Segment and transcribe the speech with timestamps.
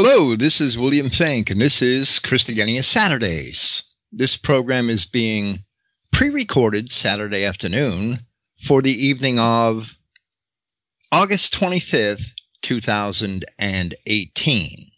[0.00, 3.82] Hello, this is William Finck, and this is Christogenea Saturdays.
[4.12, 5.64] This program is being
[6.12, 8.20] pre recorded Saturday afternoon
[8.62, 9.96] for the evening of
[11.10, 12.26] August 25th,
[12.62, 14.90] 2018.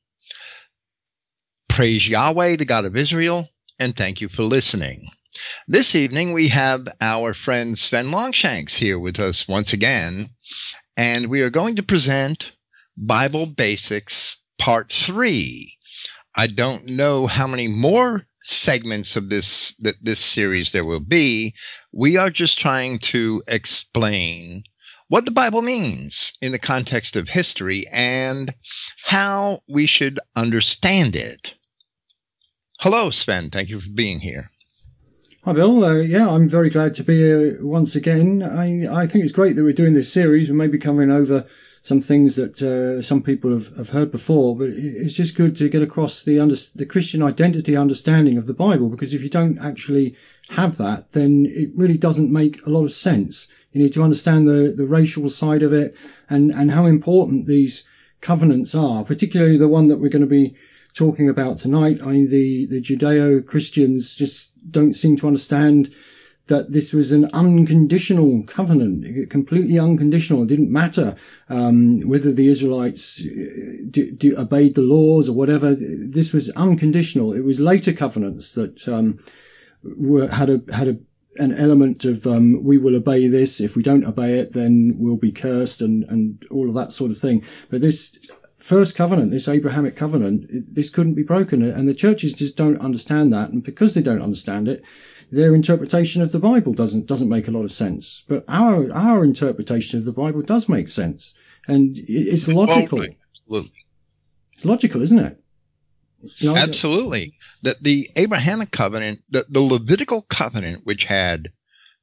[1.71, 3.49] Praise Yahweh, the God of Israel,
[3.79, 5.09] and thank you for listening.
[5.67, 10.29] This evening we have our friend Sven Longshanks here with us once again,
[10.95, 12.53] and we are going to present
[12.99, 15.75] Bible Basics Part 3.
[16.37, 21.55] I don't know how many more segments of this that this series there will be.
[21.93, 24.65] We are just trying to explain
[25.09, 28.55] what the Bible means in the context of history and
[29.07, 31.55] how we should understand it.
[32.81, 33.49] Hello, Sven.
[33.49, 34.51] Thank you for being here.
[35.47, 35.83] Hi, Bill.
[35.83, 38.43] Uh, yeah, I'm very glad to be here once again.
[38.43, 40.51] I, I think it's great that we're doing this series.
[40.51, 41.47] We may be covering over
[41.83, 45.69] some things that uh, some people have, have heard before, but it's just good to
[45.69, 49.59] get across the under, the Christian identity understanding of the Bible because if you don't
[49.65, 50.15] actually
[50.51, 53.55] have that, then it really doesn't make a lot of sense.
[53.73, 55.95] You need to understand the, the racial side of it
[56.29, 57.89] and, and how important these
[58.21, 60.55] covenants are, particularly the one that we're going to be
[60.93, 61.99] talking about tonight.
[62.03, 65.89] I mean, the, the Judeo-Christians just don't seem to understand
[66.51, 70.43] that this was an unconditional covenant, completely unconditional.
[70.43, 71.15] It didn't matter
[71.49, 75.71] um, whether the Israelites uh, d- d- obeyed the laws or whatever.
[75.71, 77.33] This was unconditional.
[77.33, 79.19] It was later covenants that um,
[79.83, 80.99] were, had a had a
[81.37, 83.61] an element of um, we will obey this.
[83.61, 87.13] If we don't obey it, then we'll be cursed and and all of that sort
[87.13, 87.45] of thing.
[87.71, 88.21] But this
[88.61, 91.63] first covenant, this Abrahamic covenant, this couldn't be broken.
[91.63, 93.51] And the churches just don't understand that.
[93.51, 94.85] And because they don't understand it,
[95.31, 98.25] their interpretation of the Bible doesn't, doesn't make a lot of sense.
[98.29, 101.39] But our, our interpretation of the Bible does make sense.
[101.69, 103.05] And it's logical.
[103.05, 103.85] Absolutely.
[104.51, 105.41] It's logical, isn't it?
[106.37, 107.35] You know, Absolutely.
[107.63, 111.53] That the Abrahamic covenant, the, the Levitical covenant, which had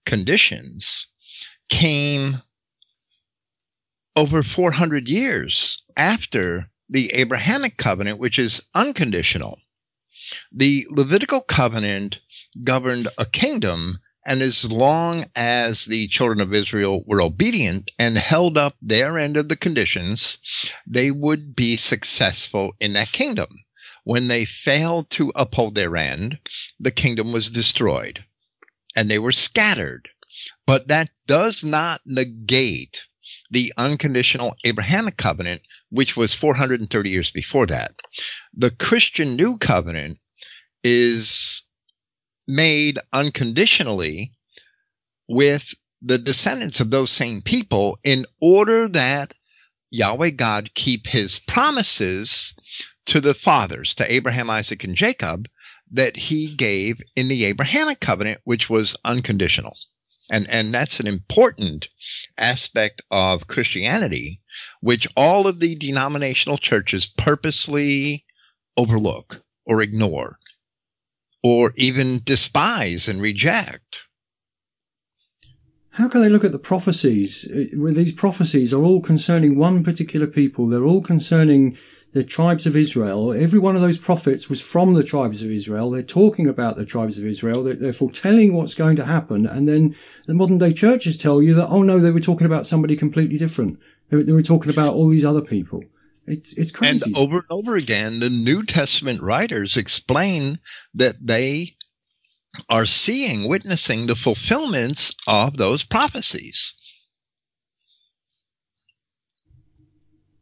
[0.06, 1.08] conditions,
[1.70, 2.36] came
[4.16, 9.60] over 400 years after the Abrahamic covenant, which is unconditional.
[10.52, 12.20] The Levitical covenant
[12.64, 18.58] governed a kingdom, and as long as the children of Israel were obedient and held
[18.58, 20.38] up their end of the conditions,
[20.86, 23.48] they would be successful in that kingdom.
[24.04, 26.40] When they failed to uphold their end,
[26.80, 28.24] the kingdom was destroyed
[28.96, 30.10] and they were scattered.
[30.66, 33.04] But that does not negate
[33.52, 37.94] the unconditional Abrahamic covenant, which was 430 years before that.
[38.54, 40.20] The Christian New Covenant
[40.84, 41.64] is
[42.48, 44.32] made unconditionally
[45.28, 49.34] with the descendants of those same people in order that
[49.92, 52.54] Yahweh God keep his promises
[53.06, 55.48] to the fathers, to Abraham, Isaac, and Jacob,
[55.92, 59.76] that he gave in the Abrahamic covenant, which was unconditional.
[60.30, 61.88] And, and that's an important
[62.38, 64.42] aspect of Christianity,
[64.82, 68.26] which all of the denominational churches purposely
[68.76, 70.38] overlook or ignore
[71.44, 73.98] or even despise and reject.
[75.92, 77.50] How can they look at the prophecies?
[77.52, 80.68] Uh, where these prophecies are all concerning one particular people.
[80.68, 81.76] They're all concerning
[82.14, 83.34] the tribes of Israel.
[83.34, 85.90] Every one of those prophets was from the tribes of Israel.
[85.90, 87.64] They're talking about the tribes of Israel.
[87.64, 89.48] They're, foretelling what's going to happen.
[89.48, 89.96] And then
[90.28, 93.40] the modern day churches tell you that, oh no, they were talking about somebody completely
[93.40, 93.80] different.
[94.10, 95.84] They were talking about all these other people.
[96.28, 97.06] It's, it's crazy.
[97.06, 100.60] And over and over again, the New Testament writers explain
[100.94, 101.76] that they
[102.70, 106.76] are seeing, witnessing the fulfillments of those prophecies.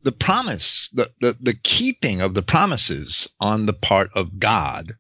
[0.06, 4.94] the promise, the, the, the keeping of the promises on the part of God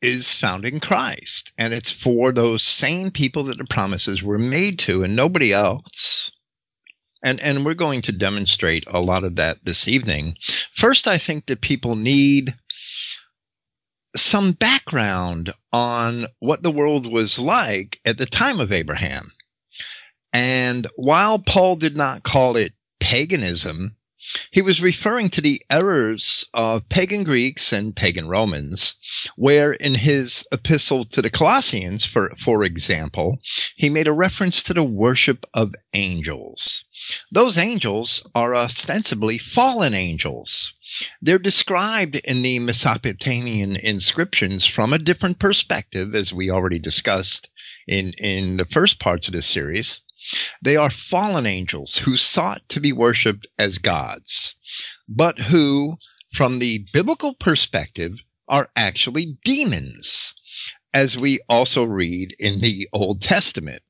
[0.00, 1.52] is found in Christ.
[1.58, 6.27] And it's for those same people that the promises were made to and nobody else.
[7.22, 10.36] And, and we're going to demonstrate a lot of that this evening.
[10.72, 12.54] First, I think that people need
[14.16, 19.32] some background on what the world was like at the time of Abraham.
[20.32, 23.96] And while Paul did not call it paganism,
[24.50, 28.96] he was referring to the errors of pagan Greeks and pagan Romans,
[29.36, 33.38] where in his epistle to the Colossians, for, for example,
[33.76, 36.84] he made a reference to the worship of angels.
[37.30, 40.72] Those angels are ostensibly fallen angels.
[41.22, 47.50] They're described in the Mesopotamian inscriptions from a different perspective, as we already discussed
[47.86, 50.00] in, in the first parts of this series.
[50.60, 54.56] They are fallen angels who sought to be worshiped as gods.
[55.08, 55.98] but who,
[56.32, 58.12] from the biblical perspective,
[58.48, 60.34] are actually demons,
[60.92, 63.82] as we also read in the Old Testament.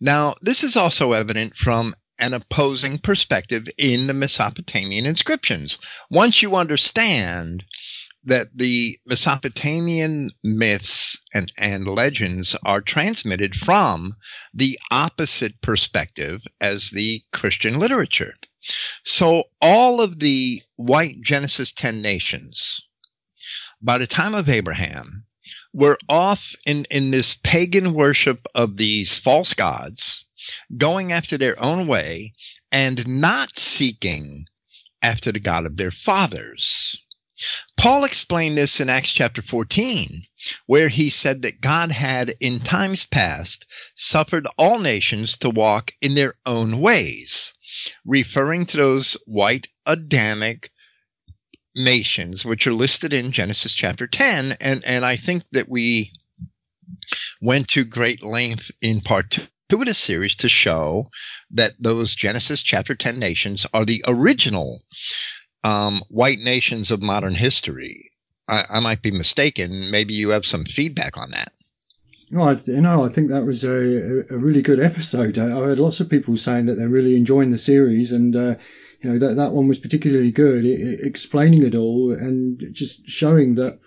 [0.00, 5.78] Now, this is also evident from an opposing perspective in the Mesopotamian inscriptions.
[6.08, 7.64] Once you understand
[8.24, 14.14] that the Mesopotamian myths and, and legends are transmitted from
[14.54, 18.34] the opposite perspective as the Christian literature.
[19.04, 22.80] So all of the white Genesis 10 nations,
[23.82, 25.26] by the time of Abraham,
[25.72, 30.24] were off in, in this pagan worship of these false gods,
[30.76, 32.32] going after their own way
[32.70, 34.46] and not seeking
[35.02, 36.96] after the God of their fathers.
[37.76, 40.26] Paul explained this in Acts chapter 14,
[40.66, 43.66] where he said that God had in times past
[43.96, 47.54] suffered all nations to walk in their own ways,
[48.04, 50.70] referring to those white Adamic
[51.74, 54.56] nations, which are listed in Genesis chapter 10.
[54.60, 56.12] And, and I think that we
[57.40, 59.48] went to great length in part
[59.80, 61.08] of the series to show
[61.50, 64.82] that those Genesis chapter 10 nations are the original
[65.64, 68.10] um, white nations of modern history.
[68.48, 69.90] I, I, might be mistaken.
[69.90, 71.52] Maybe you have some feedback on that.
[72.30, 75.38] No, I, you know, I think that was a, a really good episode.
[75.38, 78.54] I, I, heard lots of people saying that they're really enjoying the series, and uh,
[79.02, 83.06] you know that that one was particularly good, it, it, explaining it all and just
[83.06, 83.78] showing that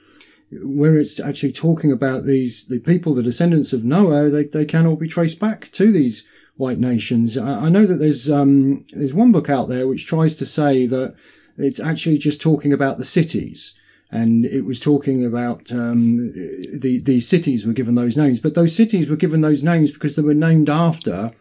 [0.51, 4.85] where it's actually talking about these the people, the descendants of Noah, they they can
[4.85, 6.25] all be traced back to these
[6.57, 7.37] white nations.
[7.37, 10.85] I, I know that there's um, there's one book out there which tries to say
[10.87, 11.15] that
[11.57, 13.79] it's actually just talking about the cities.
[14.11, 18.75] And it was talking about um, the these cities were given those names, but those
[18.75, 21.33] cities were given those names because they were named after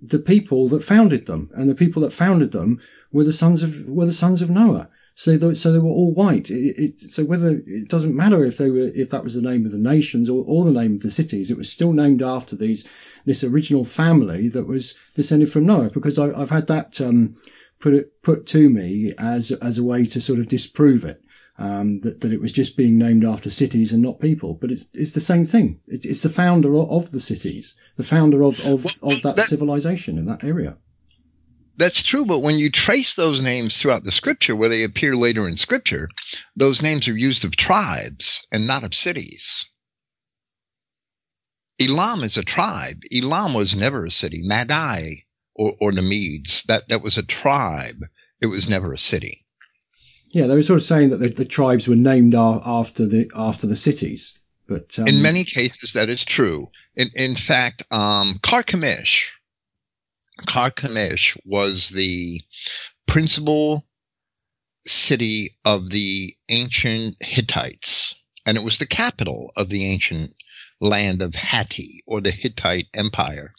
[0.00, 2.78] the people that founded them, and the people that founded them
[3.12, 4.88] were the sons of were the sons of Noah.
[5.16, 6.50] So they, so they were all white.
[6.50, 9.64] It, it, so whether it doesn't matter if they were if that was the name
[9.64, 12.56] of the nations or, or the name of the cities, it was still named after
[12.56, 15.90] these this original family that was descended from Noah.
[15.90, 17.36] Because I, have had that um,
[17.80, 21.20] put it put to me as as a way to sort of disprove it.
[21.56, 24.90] Um, that, that it was just being named after cities and not people, but it's
[24.92, 25.78] it's the same thing.
[25.86, 29.36] It's, it's the founder of, of, the cities, the founder of of, well, of that,
[29.36, 30.76] that civilization in that area.
[31.76, 35.48] That's true, but when you trace those names throughout the scripture, where they appear later
[35.48, 36.08] in scripture,
[36.54, 39.66] those names are used of tribes and not of cities.
[41.80, 43.02] Elam is a tribe.
[43.12, 44.40] Elam was never a city.
[44.44, 45.24] Madai
[45.54, 46.62] or, or the Medes.
[46.68, 48.04] That that was a tribe.
[48.40, 49.44] It was never a city.
[50.30, 53.66] Yeah, they were sort of saying that the, the tribes were named after the after
[53.66, 54.38] the cities.
[54.66, 56.68] But um, in many cases, that is true.
[56.96, 59.30] In in fact, um, Carchemish,
[60.46, 62.42] Carchemish was the
[63.06, 63.86] principal
[64.86, 68.14] city of the ancient Hittites,
[68.44, 70.34] and it was the capital of the ancient
[70.80, 73.54] land of Hatti or the Hittite Empire.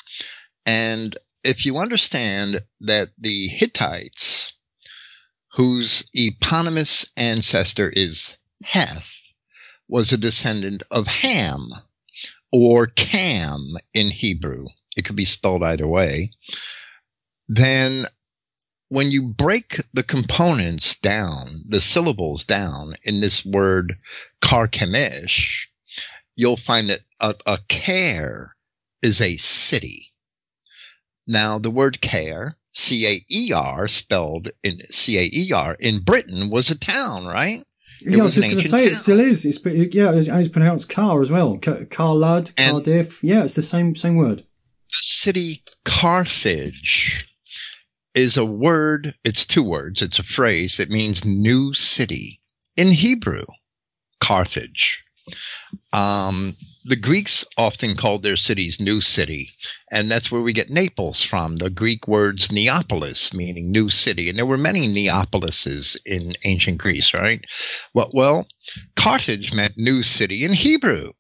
[0.66, 4.54] And if you understand that the Hittites,
[5.54, 9.12] whose eponymous ancestor is Heth,
[9.88, 11.70] was a descendant of Ham
[12.52, 16.32] or Cam in Hebrew, it could be spelled either way,
[17.48, 18.06] then
[18.90, 23.98] when you break the components down, the syllables down in this word
[24.42, 25.68] Carchemish,
[26.36, 28.56] you'll find that a, a care
[29.02, 30.14] is a city.
[31.28, 36.04] Now, the word care, C A E R, spelled in C A E R, in
[36.04, 37.64] Britain was a town, right?
[38.02, 38.88] It yeah, I was just going to say town.
[38.92, 39.46] it still is.
[39.46, 41.58] It's yeah, and it's pronounced car as well.
[41.58, 43.24] Carlud, Cardiff.
[43.24, 44.44] Yeah, it's the same same word.
[45.02, 47.28] City Carthage
[48.14, 49.16] is a word.
[49.24, 50.02] It's two words.
[50.02, 52.40] It's a phrase that means new city
[52.78, 53.46] in Hebrew.
[54.22, 55.04] Carthage.
[55.94, 59.50] Um, the Greeks often called their cities New City,
[59.92, 61.58] and that's where we get Naples from.
[61.58, 67.14] The Greek words Neapolis, meaning new city, and there were many Neapolises in ancient Greece,
[67.14, 67.44] right?
[67.94, 68.48] Well, well,
[68.96, 71.14] Carthage meant new city in Hebrew,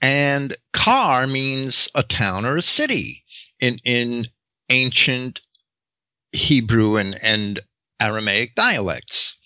[0.00, 3.24] and Kar means a town or a city
[3.60, 4.26] in in
[4.70, 5.40] ancient
[6.32, 7.60] Hebrew and and
[8.00, 9.36] Aramaic dialects.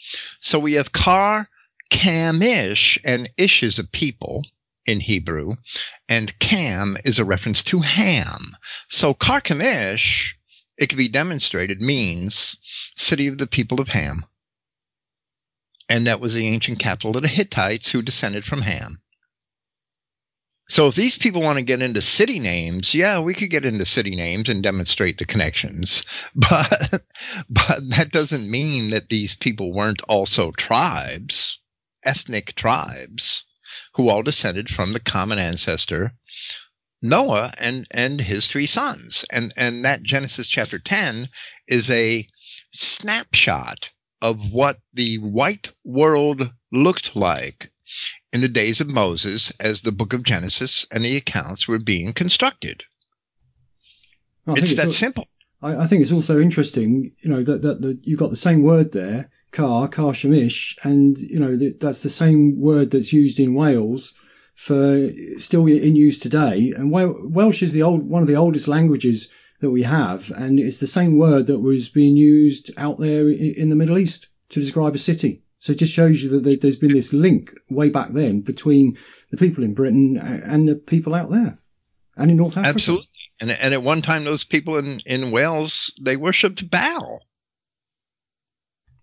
[0.40, 1.48] So we have Kar,
[1.90, 4.44] Kamish, and Ish is a people
[4.87, 5.52] in Hebrew,
[6.08, 8.56] and Cam is a reference to Ham.
[8.88, 10.34] So Carchemish,
[10.78, 12.56] it can be demonstrated, means
[12.96, 14.25] city of the people of Ham.
[15.90, 19.00] And that was the ancient capital of the Hittites who descended from Ham.
[20.70, 23.87] So if these people want to get into city names, yeah, we could get into
[23.87, 26.04] city names and demonstrate the connections.
[26.34, 27.02] But
[27.48, 31.58] but that doesn't mean that these people weren't also tribes,
[32.04, 33.44] ethnic tribes,
[33.94, 36.12] who all descended from the common ancestor
[37.00, 39.25] Noah and and his three sons.
[39.30, 41.30] And and that Genesis chapter 10
[41.66, 42.28] is a
[42.72, 47.72] snapshot of what the white world looked like
[48.33, 52.12] in the days of Moses as the book of Genesis and the accounts were being
[52.12, 52.83] constructed.
[54.49, 55.26] it's that it's, simple.
[55.62, 58.62] I, I, think it's also interesting, you know, that, that, that you've got the same
[58.62, 63.40] word there, car, car shemish, and, you know, that, that's the same word that's used
[63.40, 64.14] in Wales
[64.54, 66.73] for still in use today.
[66.76, 70.30] And Welsh is the old, one of the oldest languages that we have.
[70.37, 74.28] And it's the same word that was being used out there in the Middle East
[74.50, 75.42] to describe a city.
[75.59, 78.97] So it just shows you that there's been this link way back then between
[79.31, 81.59] the people in Britain and the people out there
[82.17, 82.75] and in North Africa.
[82.75, 83.07] Absolutely.
[83.41, 87.23] And, and at one time, those people in, in Wales, they worshipped Baal.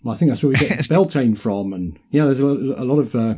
[0.03, 1.73] Well, I think that's where we get Beltane from.
[1.73, 3.35] And yeah, there's a, a lot of uh,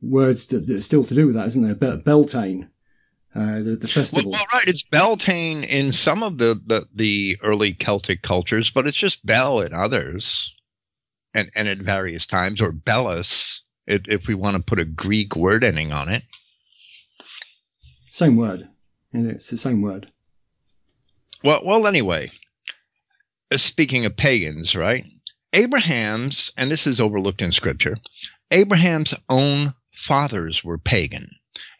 [0.00, 1.98] words that, that, are still to do with that, isn't there?
[1.98, 2.70] Beltane.
[3.34, 4.32] Uh, the, the, festival.
[4.32, 4.68] Well, well, right.
[4.68, 9.60] It's Beltane in some of the, the, the early Celtic cultures, but it's just Bel
[9.60, 10.54] in others
[11.34, 15.36] and, and at various times, or Belus, if, if we want to put a Greek
[15.36, 16.22] word ending on it.
[18.10, 18.68] Same word.
[19.12, 20.10] It's the same word.
[21.44, 21.86] Well, well.
[21.86, 22.30] Anyway,
[23.50, 25.04] uh, speaking of pagans, right?
[25.54, 27.96] Abraham's, and this is overlooked in Scripture.
[28.50, 31.30] Abraham's own fathers were pagan,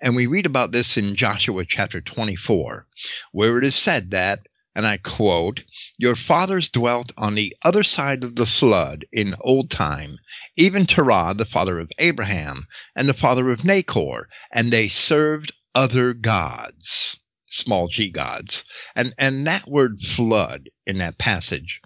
[0.00, 2.86] and we read about this in Joshua chapter twenty-four,
[3.32, 4.47] where it is said that
[4.78, 5.64] and I quote,
[5.98, 10.18] Your fathers dwelt on the other side of the flood in old time,
[10.56, 16.14] even Terah, the father of Abraham, and the father of Nahor, and they served other
[16.14, 17.18] gods,
[17.48, 18.64] small g gods.
[18.94, 21.80] And, and that word flood in that passage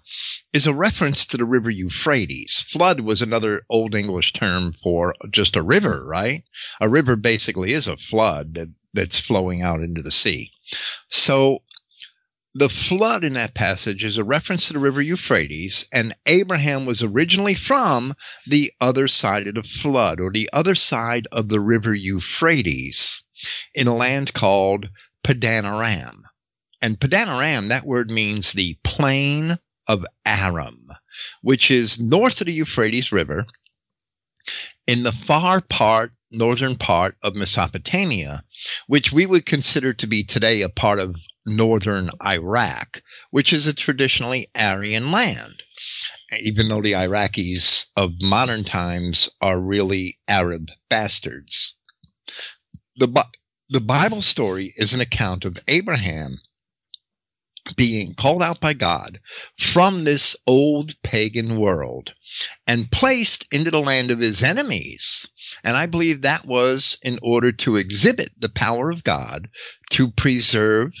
[0.53, 2.63] is a reference to the river Euphrates.
[2.67, 6.43] Flood was another Old English term for just a river, right?
[6.79, 10.51] A river basically is a flood that, that's flowing out into the sea.
[11.09, 11.63] So
[12.55, 17.01] the flood in that passage is a reference to the river Euphrates, and Abraham was
[17.01, 18.13] originally from
[18.45, 23.23] the other side of the flood, or the other side of the river Euphrates,
[23.73, 24.87] in a land called
[25.23, 26.23] Padan Aram.
[26.79, 29.57] And Padan Aram, that word means the plain
[29.87, 30.89] of Aram,
[31.41, 33.45] which is north of the Euphrates River,
[34.85, 38.43] in the far part, northern part of Mesopotamia,
[38.87, 43.73] which we would consider to be today a part of northern Iraq, which is a
[43.73, 45.63] traditionally Aryan land,
[46.41, 51.75] even though the Iraqis of modern times are really Arab bastards.
[52.95, 53.25] The,
[53.69, 56.35] the Bible story is an account of Abraham
[57.75, 59.19] being called out by God
[59.57, 62.13] from this old pagan world
[62.67, 65.27] and placed into the land of his enemies.
[65.63, 69.49] And I believe that was in order to exhibit the power of God
[69.91, 70.93] to preserve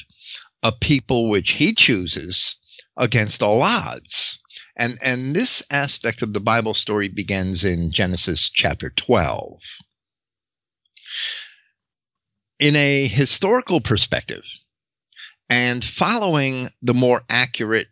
[0.63, 2.55] a people which he chooses
[2.97, 4.39] against all odds.
[4.75, 9.59] And, and this aspect of the Bible story begins in Genesis chapter 12.
[12.59, 14.45] In a historical perspective,
[15.49, 17.89] and following the more accurate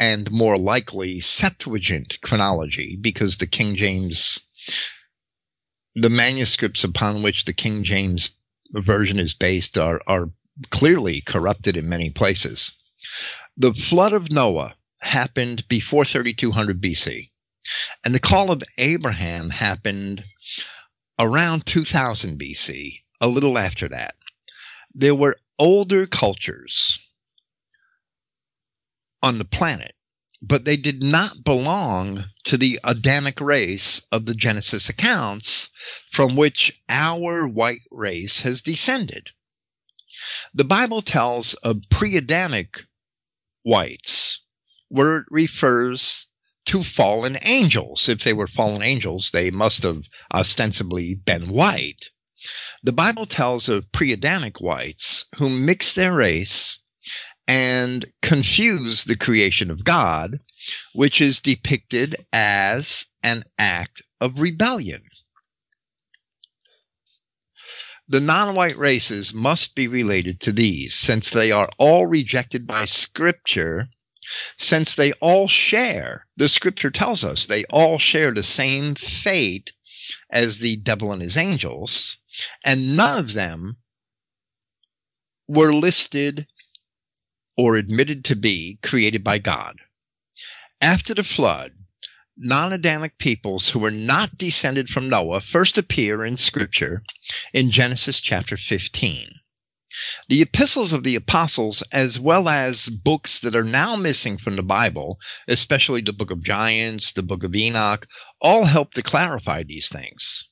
[0.00, 4.40] and more likely Septuagint chronology, because the King James,
[5.94, 8.32] the manuscripts upon which the King James
[8.72, 10.30] version is based are, are
[10.70, 12.72] clearly corrupted in many places.
[13.56, 17.30] The flood of Noah happened before 3200 BC,
[18.04, 20.24] and the call of Abraham happened
[21.18, 24.14] around 2000 BC, a little after that.
[24.94, 26.98] There were older cultures
[29.22, 29.94] on the planet,
[30.42, 35.70] but they did not belong to the Adamic race of the Genesis accounts
[36.10, 39.30] from which our white race has descended.
[40.54, 42.84] The Bible tells of pre Adamic
[43.62, 44.40] whites,
[44.88, 46.28] where it refers
[46.66, 48.08] to fallen angels.
[48.08, 52.10] If they were fallen angels, they must have ostensibly been white.
[52.82, 56.78] The Bible tells of pre Adamic whites who mix their race
[57.46, 60.38] and confuse the creation of God,
[60.94, 65.02] which is depicted as an act of rebellion.
[68.06, 73.88] The non-white races must be related to these, since they are all rejected by Scripture,
[74.58, 79.72] since they all share, the Scripture tells us, they all share the same fate
[80.30, 82.18] as the devil and his angels,
[82.64, 83.78] and none of them
[85.48, 86.46] were listed
[87.56, 89.76] or admitted to be created by God.
[90.80, 91.72] After the flood,
[92.36, 97.04] non Adamic peoples who were not descended from Noah first appear in Scripture
[97.52, 99.30] in Genesis chapter 15.
[100.28, 104.64] The epistles of the apostles, as well as books that are now missing from the
[104.64, 108.08] Bible, especially the book of Giants, the book of Enoch,
[108.40, 110.48] all help to clarify these things.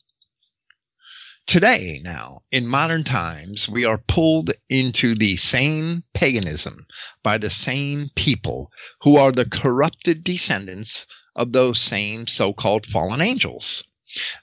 [1.49, 6.87] Today, now, in modern times, we are pulled into the same paganism
[7.25, 8.71] by the same people
[9.01, 13.85] who are the corrupted descendants of those same so called fallen angels.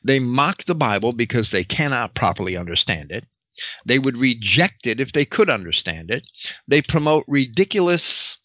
[0.03, 3.25] They mock the Bible because they cannot properly understand it.
[3.85, 6.29] They would reject it if they could understand it.
[6.67, 8.39] They promote ridiculous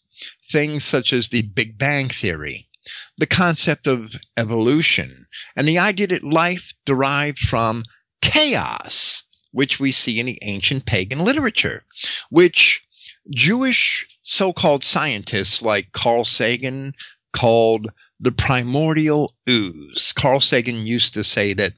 [0.50, 2.68] things such as the Big Bang Theory,
[3.16, 7.84] the concept of evolution, and the idea that life derived from
[8.20, 11.84] chaos, which we see in the ancient pagan literature,
[12.28, 12.82] which
[13.30, 16.92] Jewish so called scientists like Carl Sagan
[17.32, 17.92] called
[18.24, 20.12] the primordial ooze.
[20.16, 21.74] Carl Sagan used to say that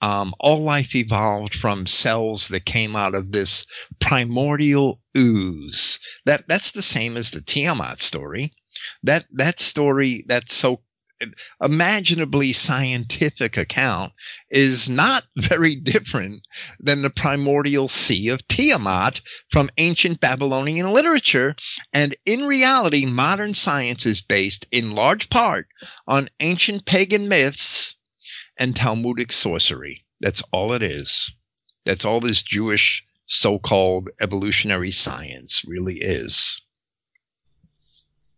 [0.00, 3.66] um, all life evolved from cells that came out of this
[4.00, 5.98] primordial ooze.
[6.26, 8.50] That that's the same as the Tiamat story.
[9.02, 10.80] That that story, that so
[11.62, 14.12] imaginably scientific account
[14.50, 16.42] is not very different
[16.80, 21.54] than the primordial sea of Tiamat from ancient Babylonian literature.
[21.92, 25.68] And in reality, modern science is based in large part
[26.06, 27.94] on ancient pagan myths
[28.58, 30.04] and Talmudic sorcery.
[30.20, 31.32] That's all it is.
[31.84, 36.60] That's all this Jewish so called evolutionary science really is.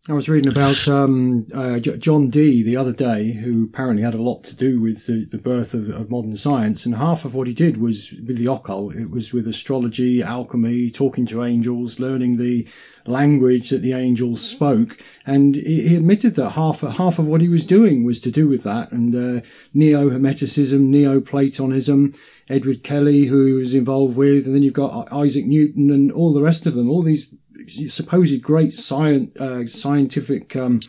[0.09, 4.23] I was reading about um, uh, John Dee the other day, who apparently had a
[4.23, 7.49] lot to do with the, the birth of, of, modern science, and half of what
[7.49, 8.95] he did was with the occult.
[8.95, 12.69] It was with astrology, alchemy, talking to angels, learning the
[13.05, 14.97] language that the angels spoke,
[15.27, 18.63] and he, admitted that half half of what he was doing was to do with
[18.63, 18.93] that.
[18.93, 19.45] And uh,
[19.75, 22.13] neo Hermeticism, neo Platonism,
[22.49, 26.33] Edward Kelly, who he was involved with, and then you've got Isaac Newton and all
[26.33, 26.89] the rest of them.
[26.89, 27.29] All these
[27.67, 30.81] supposed great science, uh, scientific, um,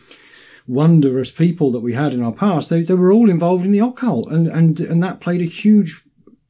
[0.66, 3.78] wondrous people that we had in our past, they, they were all involved in the
[3.78, 6.02] occult and, and, and that played a huge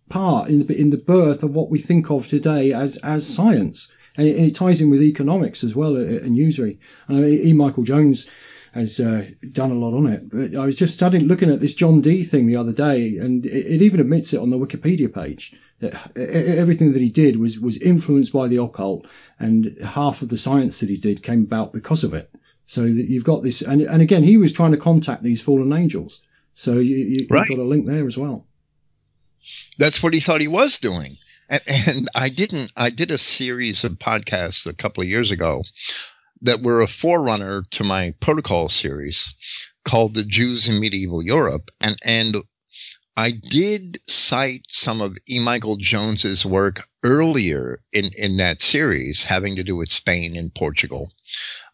[0.09, 3.95] part in the, in the birth of what we think of today as, as science.
[4.17, 6.79] And it, and it ties in with economics as well uh, and usury.
[7.09, 7.53] Uh, e.
[7.53, 8.27] Michael Jones,
[8.75, 10.31] has uh, done a lot on it.
[10.31, 13.45] But I was just studying, looking at this John Dee thing the other day, and
[13.47, 17.81] it, it, even admits it on the Wikipedia page everything that he did was, was
[17.81, 19.07] influenced by the occult
[19.39, 22.31] and half of the science that he did came about because of it.
[22.67, 25.73] So that you've got this, and, and again, he was trying to contact these fallen
[25.73, 26.21] angels.
[26.53, 27.49] So you, you, have right.
[27.49, 28.47] got a link there as well.
[29.79, 31.17] That's what he thought he was doing.
[31.49, 35.63] And, and I didn't, I did a series of podcasts a couple of years ago
[36.43, 39.35] that were a forerunner to my protocol series
[39.85, 41.71] called the Jews in medieval Europe.
[41.81, 42.37] And, and
[43.19, 45.41] I did cite some of E.
[45.41, 51.11] Michael Jones's work earlier in, in that series having to do with Spain and Portugal.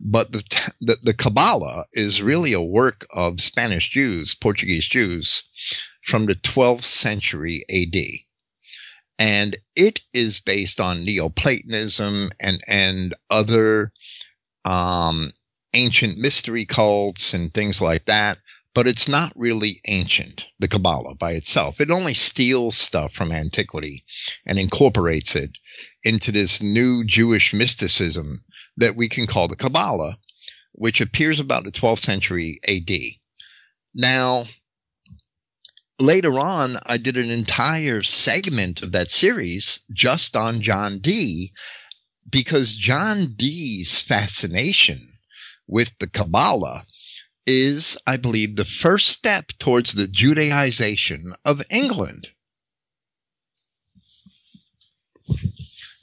[0.00, 0.42] But the,
[0.80, 5.44] the, the Kabbalah is really a work of Spanish Jews, Portuguese Jews
[6.02, 8.24] from the 12th century AD.
[9.18, 13.92] And it is based on Neoplatonism and, and other,
[14.64, 15.34] um,
[15.74, 18.38] ancient mystery cults and things like that
[18.74, 21.80] but it's not really ancient, the Kabbalah by itself.
[21.80, 24.04] It only steals stuff from antiquity
[24.44, 25.52] and incorporates it
[26.02, 28.44] into this new Jewish mysticism
[28.76, 30.18] that we can call the Kabbalah,
[30.72, 32.90] which appears about the 12th century AD.
[33.94, 34.46] Now,
[36.00, 41.52] later on, I did an entire segment of that series just on John Dee
[42.28, 44.98] because John Dee's fascination
[45.68, 46.84] with the Kabbalah
[47.46, 52.28] is, I believe, the first step towards the Judaization of England.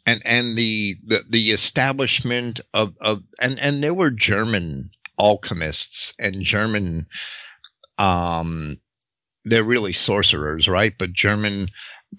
[0.06, 6.41] And and the the, the establishment of, of and, and there were German alchemists and
[6.41, 7.06] German
[7.99, 8.80] um
[9.45, 10.93] they're really sorcerers, right?
[10.97, 11.67] But German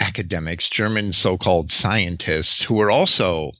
[0.00, 3.52] academics, German so-called scientists who were also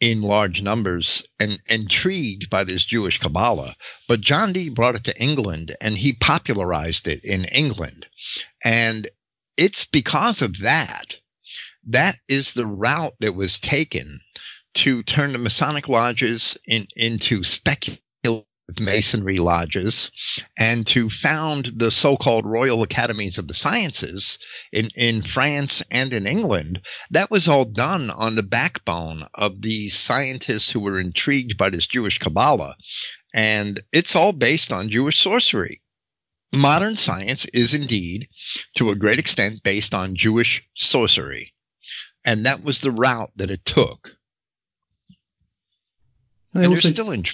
[0.00, 3.76] in large numbers and intrigued by this Jewish Kabbalah.
[4.08, 8.06] But John Dee brought it to England and he popularized it in England.
[8.64, 9.08] And
[9.56, 11.18] it's because of that.
[11.86, 14.20] That is the route that was taken
[14.74, 18.02] to turn the Masonic lodges in, into speculative
[18.78, 20.12] masonry lodges
[20.58, 24.38] and to found the so-called royal academies of the sciences
[24.72, 26.80] in, in france and in england.
[27.10, 31.86] That was all done on the backbone of these scientists who were intrigued by this
[31.86, 32.76] jewish kabbalah.
[33.32, 35.80] And it's all based on jewish sorcery.
[36.52, 38.28] Modern science is indeed
[38.74, 41.54] to a great extent based on jewish sorcery.
[42.24, 44.16] And that was the route that it took.
[46.52, 47.24] They also, still in.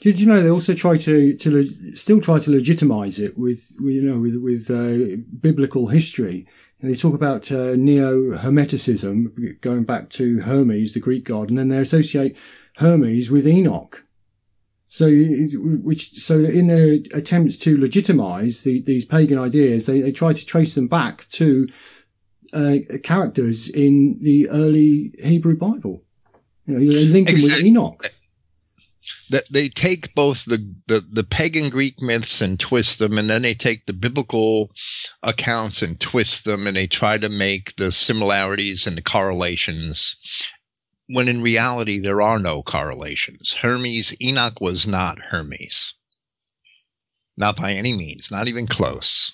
[0.00, 3.74] Did you know they also try to to le- still try to legitimize it with,
[3.80, 6.46] you know with with uh, biblical history?
[6.80, 11.58] And they talk about uh, neo Hermeticism going back to Hermes, the Greek god, and
[11.58, 12.36] then they associate
[12.76, 14.04] Hermes with Enoch.
[14.90, 15.10] So,
[15.82, 20.46] which so in their attempts to legitimize the, these pagan ideas, they, they try to
[20.46, 21.66] trace them back to
[22.54, 26.04] uh, characters in the early Hebrew Bible.
[26.66, 28.12] You know, they link them with Enoch
[29.30, 33.42] that they take both the, the, the pagan Greek myths and twist them, and then
[33.42, 34.70] they take the biblical
[35.22, 40.16] accounts and twist them, and they try to make the similarities and the correlations.
[41.08, 43.54] When in reality, there are no correlations.
[43.54, 45.94] Hermes, Enoch was not Hermes.
[47.36, 49.32] Not by any means, not even close.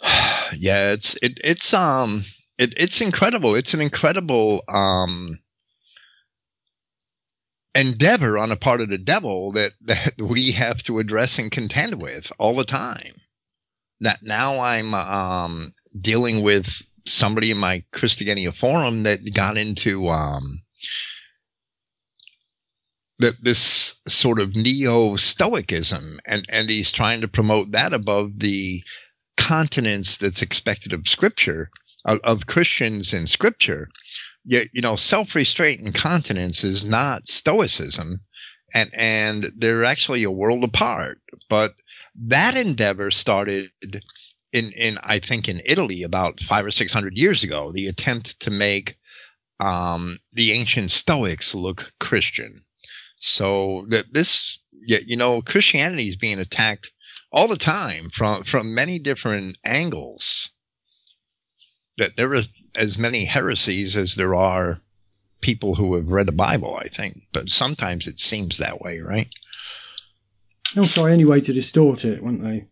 [0.56, 2.24] yeah, it's it, it's um
[2.58, 3.54] it, it's incredible.
[3.54, 5.38] It's an incredible um
[7.76, 12.00] endeavor on the part of the devil that, that we have to address and contend
[12.00, 13.12] with all the time.
[14.00, 20.42] That now I'm um, dealing with somebody in my Christogenea forum that got into um,
[23.18, 28.82] that this sort of neo Stoicism, and and he's trying to promote that above the
[29.38, 31.70] continence that's expected of Scripture
[32.04, 33.88] of, of Christians in Scripture
[34.46, 38.20] you, you know, self-restraint and continence is not stoicism,
[38.72, 41.20] and and they're actually a world apart.
[41.50, 41.74] But
[42.14, 43.70] that endeavor started
[44.52, 47.72] in in I think in Italy about five or six hundred years ago.
[47.72, 48.96] The attempt to make
[49.60, 52.62] um, the ancient Stoics look Christian.
[53.18, 56.92] So that this, you know, Christianity is being attacked
[57.32, 60.52] all the time from from many different angles.
[61.98, 64.80] That there is as many heresies as there are
[65.40, 67.26] people who have read the Bible, I think.
[67.32, 69.32] But sometimes it seems that way, right?
[70.74, 72.66] They'll try anyway to distort it, won't they?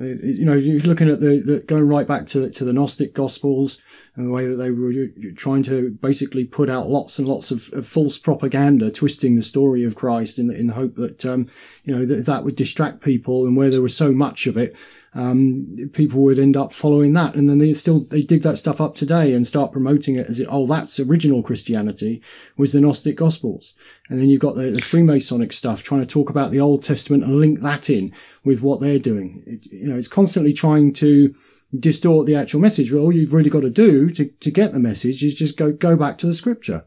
[0.00, 3.82] You know, you're looking at the, the going right back to to the Gnostic Gospels
[4.14, 4.92] and the way that they were
[5.34, 9.82] trying to basically put out lots and lots of, of false propaganda, twisting the story
[9.82, 11.48] of Christ in the, in the hope that um,
[11.82, 14.76] you know that that would distract people, and where there was so much of it,
[15.14, 17.34] um, people would end up following that.
[17.34, 20.44] And then they still, they dig that stuff up today and start promoting it as,
[20.48, 22.22] oh, that's original Christianity
[22.56, 23.74] was the Gnostic Gospels.
[24.08, 27.24] And then you've got the, the Freemasonic stuff trying to talk about the Old Testament
[27.24, 28.12] and link that in
[28.44, 29.42] with what they're doing.
[29.46, 31.34] It, you know, it's constantly trying to,
[31.78, 32.92] distort the actual message.
[32.92, 35.72] Well, all you've really got to do to, to get the message is just go,
[35.72, 36.84] go back to the scripture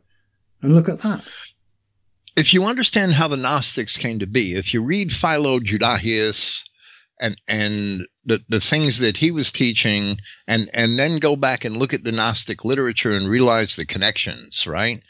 [0.62, 1.24] and look at that.
[2.38, 6.66] If you understand how the Gnostics came to be, if you read Philo Judaeus
[7.22, 11.78] and, and the, the things that he was teaching and, and then go back and
[11.78, 15.02] look at the Gnostic literature and realize the connections, right?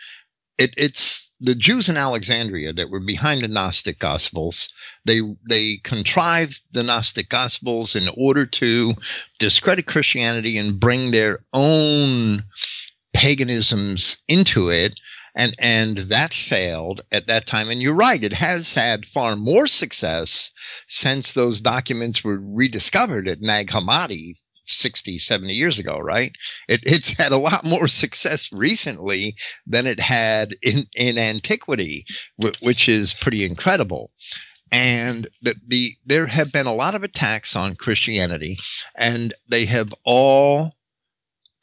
[0.58, 4.70] It, it's the Jews in Alexandria that were behind the Gnostic Gospels.
[5.06, 8.94] They they contrived the Gnostic Gospels in order to
[9.40, 12.44] discredit Christianity and bring their own
[13.14, 14.94] paganisms into it
[15.36, 17.70] and and that failed at that time.
[17.70, 20.52] And you're right it has had far more success
[20.88, 26.32] since those documents were rediscovered at nag hammadi 60 70 years ago right?
[26.68, 32.06] It, it's had a lot more success recently than it had in in antiquity
[32.62, 34.12] which is pretty incredible.
[34.74, 38.58] And that the there have been a lot of attacks on christianity
[38.96, 40.74] and they have all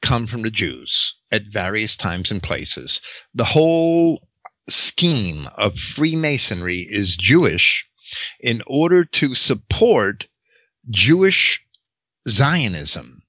[0.02, 3.00] come from the Jews at various times and places.
[3.34, 4.28] The whole
[4.68, 7.86] scheme of Freemasonry is Jewish
[8.40, 10.26] in order to support
[10.90, 11.60] Jewish
[12.28, 13.22] Zionism.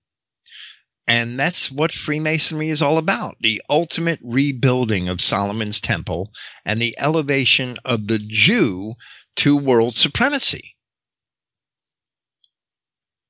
[1.07, 6.31] And that's what Freemasonry is all about the ultimate rebuilding of Solomon's temple
[6.65, 8.93] and the elevation of the Jew
[9.37, 10.75] to world supremacy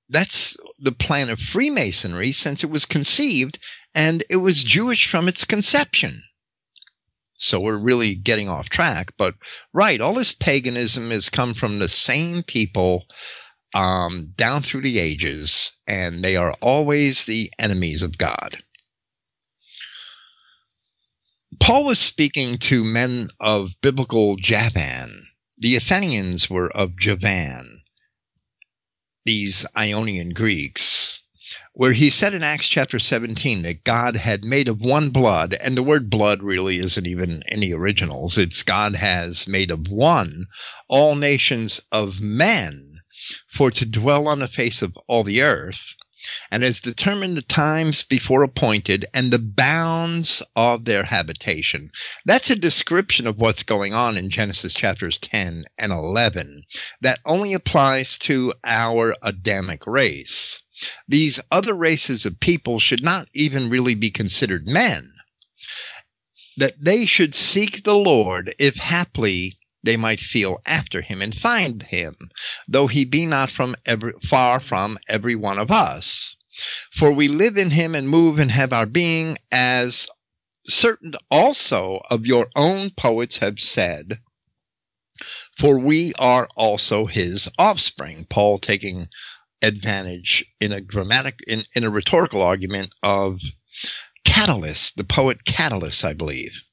[0.10, 3.60] that's the plan of Freemasonry since it was conceived
[3.96, 6.24] and it was Jewish from its conception.
[7.38, 9.14] So we're really getting off track.
[9.18, 9.36] But
[9.74, 13.06] right, all this paganism has come from the same people
[13.74, 18.64] um, down through the ages, and they are always the enemies of God.
[21.60, 25.30] Paul was speaking to men of biblical Javan
[25.62, 27.79] the Athenians were of Javan,
[29.26, 31.20] these Ionian Greeks,
[31.74, 35.76] where he said in Acts chapter 17 that God had made of one blood, and
[35.76, 38.38] the word blood really isn't even any originals.
[38.38, 40.48] It's God has made of one
[40.88, 43.02] all nations of men
[43.48, 45.96] for to dwell on the face of all the earth,
[46.52, 51.92] and has determined the times before appointed and the bounds of their habitation.
[52.26, 56.64] That's a description of what's going on in Genesis chapters 10 and 11
[57.02, 60.64] that only applies to our Adamic race.
[61.08, 65.14] These other races of people should not even really be considered men.
[66.58, 71.84] That they should seek the Lord if haply they might feel after him and find
[71.84, 72.16] him,
[72.68, 76.36] though he be not from every, far from every one of us.
[76.92, 80.08] For we live in him and move and have our being, as
[80.66, 84.20] certain also of your own poets have said,
[85.58, 88.26] for we are also his offspring.
[88.30, 89.08] Paul taking
[89.62, 93.42] advantage in a grammatic in, in a rhetorical argument of
[94.26, 96.64] Catalyst, the poet Catalyst, I believe.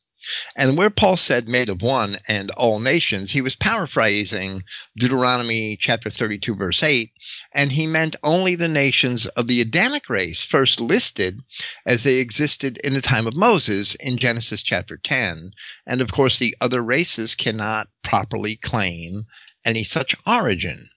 [0.57, 4.62] And where Paul said made of one and all nations, he was paraphrasing
[4.97, 7.12] Deuteronomy chapter 32 verse 8,
[7.53, 11.41] and he meant only the nations of the Adamic race first listed
[11.87, 15.53] as they existed in the time of Moses in Genesis chapter 10.
[15.87, 19.27] And of course, the other races cannot properly claim
[19.65, 20.89] any such origin.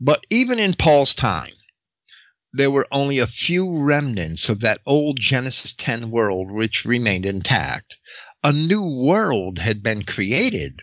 [0.00, 1.55] But even in Paul's time,
[2.56, 7.96] there were only a few remnants of that old Genesis 10 world which remained intact.
[8.42, 10.80] A new world had been created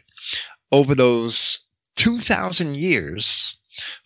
[0.71, 1.61] over those
[1.95, 3.55] 2,000 years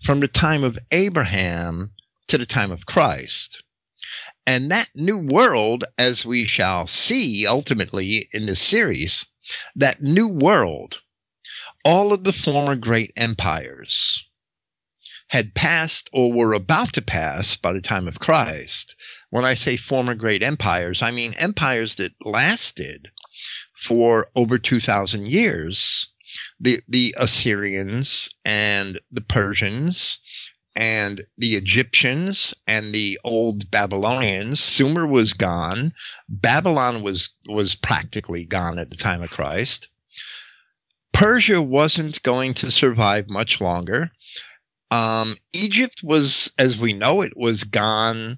[0.02, 1.92] from the time of Abraham
[2.28, 3.62] to the time of Christ.
[4.46, 9.26] And that new world, as we shall see ultimately in this series,
[9.76, 11.02] that new world,
[11.84, 14.26] all of the former great empires,
[15.28, 18.96] had passed or were about to pass by the time of Christ.
[19.30, 23.10] When I say former great empires, I mean empires that lasted
[23.78, 26.08] for over 2,000 years.
[26.60, 30.20] The, the Assyrians and the Persians
[30.76, 34.60] and the Egyptians and the old Babylonians.
[34.60, 35.94] Sumer was gone.
[36.30, 39.88] Babylon was, was practically gone at the time of Christ.
[41.12, 44.12] Persia wasn't going to survive much longer.
[44.92, 48.38] Um, Egypt was, as we know it, was gone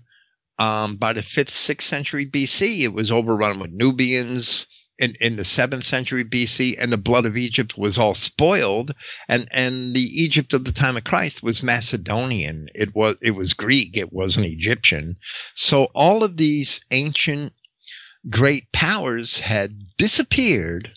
[0.58, 2.82] um, by the fifth, sixth century BC.
[2.82, 4.68] It was overrun with Nubians
[5.00, 8.94] in, in the seventh century BC, and the blood of Egypt was all spoiled.
[9.30, 12.68] And and the Egypt of the time of Christ was Macedonian.
[12.76, 13.96] It was it was Greek.
[13.96, 15.16] It wasn't Egyptian.
[15.56, 17.54] So all of these ancient
[18.30, 20.92] great powers had disappeared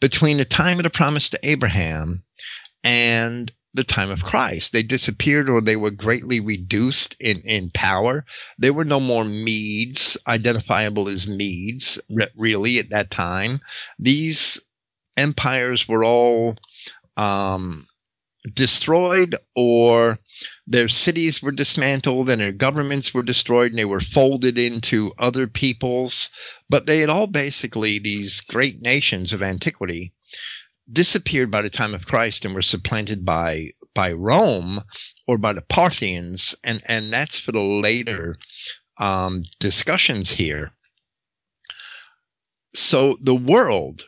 [0.00, 2.24] between the time of the promise to Abraham
[2.82, 4.72] and the time of Christ.
[4.72, 8.24] They disappeared or they were greatly reduced in, in power.
[8.58, 12.00] There were no more Medes identifiable as Medes,
[12.34, 13.60] really, at that time.
[13.98, 14.60] These
[15.16, 16.56] empires were all
[17.16, 17.86] um,
[18.54, 20.18] destroyed or
[20.66, 25.46] their cities were dismantled and their governments were destroyed and they were folded into other
[25.46, 26.30] peoples.
[26.68, 30.12] But they had all basically, these great nations of antiquity,
[30.90, 34.80] disappeared by the time of Christ and were supplanted by by Rome
[35.26, 38.36] or by the Parthians, and and that's for the later
[38.98, 40.70] um, discussions here.
[42.74, 44.04] So the world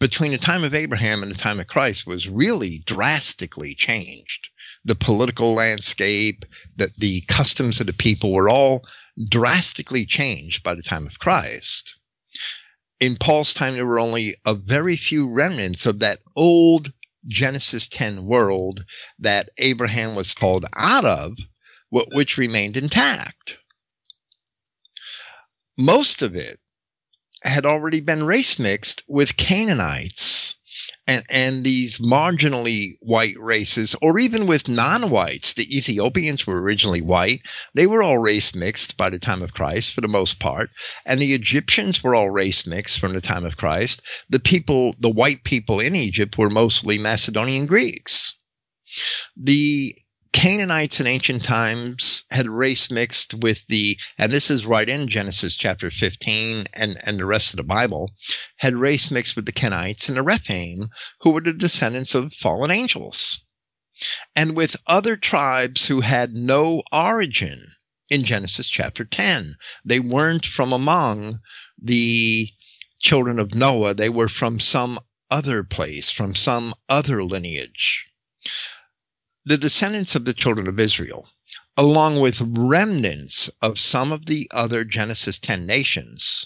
[0.00, 4.48] between the time of Abraham and the time of Christ was really drastically changed.
[4.84, 6.44] The political landscape,
[6.76, 8.82] that the customs of the people were all
[9.28, 11.96] drastically changed by the time of Christ
[13.00, 16.92] in Paul's time, there were only a very few remnants of that old
[17.26, 18.84] Genesis 10 world
[19.18, 21.36] that Abraham was called out of,
[21.90, 23.58] which remained intact.
[25.78, 26.58] Most of it
[27.44, 30.56] had already been race mixed with Canaanites
[31.08, 37.40] and, and these marginally white races, or even with non-whites, the Ethiopians were originally white.
[37.74, 40.68] They were all race mixed by the time of Christ for the most part.
[41.06, 44.02] And the Egyptians were all race mixed from the time of Christ.
[44.28, 48.34] The people, the white people in Egypt were mostly Macedonian Greeks.
[49.34, 49.94] The
[50.38, 55.56] Canaanites in ancient times had race mixed with the, and this is right in Genesis
[55.56, 58.12] chapter 15 and, and the rest of the Bible,
[58.58, 60.90] had race mixed with the Kenites and the Rephaim,
[61.22, 63.40] who were the descendants of fallen angels.
[64.36, 67.72] And with other tribes who had no origin
[68.08, 69.56] in Genesis chapter 10.
[69.84, 71.40] They weren't from among
[71.76, 72.48] the
[73.00, 73.92] children of Noah.
[73.92, 75.00] They were from some
[75.32, 78.06] other place, from some other lineage.
[79.48, 81.26] The descendants of the children of Israel,
[81.74, 86.44] along with remnants of some of the other Genesis 10 nations,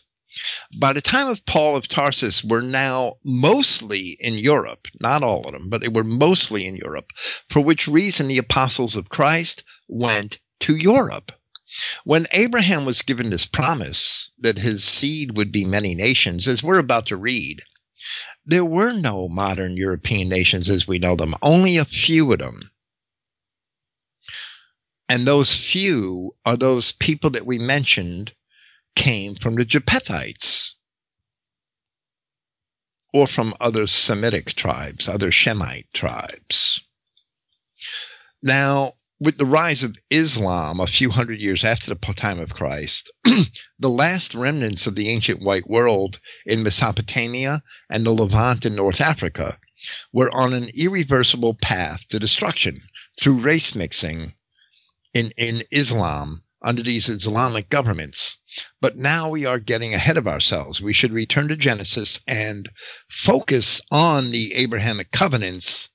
[0.78, 5.52] by the time of Paul of Tarsus, were now mostly in Europe, not all of
[5.52, 7.10] them, but they were mostly in Europe,
[7.48, 11.32] for which reason the apostles of Christ went to Europe.
[12.04, 16.78] When Abraham was given this promise that his seed would be many nations, as we're
[16.78, 17.62] about to read,
[18.46, 22.68] there were no modern European nations as we know them, only a few of them.
[25.12, 28.32] And those few are those people that we mentioned
[28.96, 30.76] came from the Japhethites
[33.12, 36.80] or from other Semitic tribes, other Shemite tribes.
[38.42, 43.12] Now, with the rise of Islam a few hundred years after the time of Christ,
[43.78, 49.02] the last remnants of the ancient white world in Mesopotamia and the Levant in North
[49.02, 49.58] Africa
[50.10, 52.80] were on an irreversible path to destruction
[53.20, 54.32] through race mixing
[55.14, 58.38] in, in Islam under these Islamic governments.
[58.80, 60.80] But now we are getting ahead of ourselves.
[60.80, 62.68] We should return to Genesis and
[63.10, 65.90] focus on the Abrahamic covenants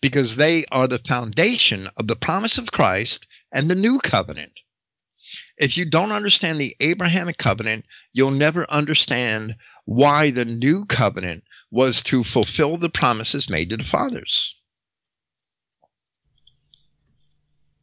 [0.00, 4.52] because they are the foundation of the promise of Christ and the new covenant.
[5.56, 12.02] If you don't understand the Abrahamic covenant, you'll never understand why the new covenant was
[12.04, 14.54] to fulfill the promises made to the fathers.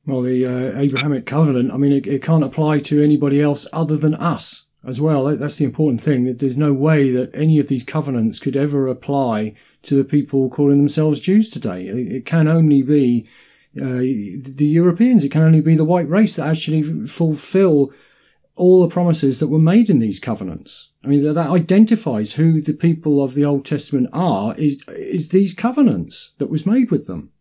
[0.05, 3.97] Well, the uh, Abrahamic covenant, I mean, it, it, can't apply to anybody else other
[3.97, 5.25] than us as well.
[5.25, 6.23] That's the important thing.
[6.23, 10.49] That there's no way that any of these covenants could ever apply to the people
[10.49, 11.85] calling themselves Jews today.
[11.85, 13.27] It, it can only be
[13.77, 15.23] uh, the Europeans.
[15.23, 17.91] It can only be the white race that actually fulfill
[18.55, 20.91] all the promises that were made in these covenants.
[21.03, 25.29] I mean, that, that identifies who the people of the Old Testament are is, is
[25.29, 27.31] these covenants that was made with them.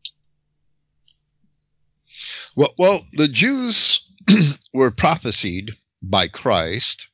[2.56, 4.02] Well, well, the Jews
[4.74, 7.06] were prophesied by Christ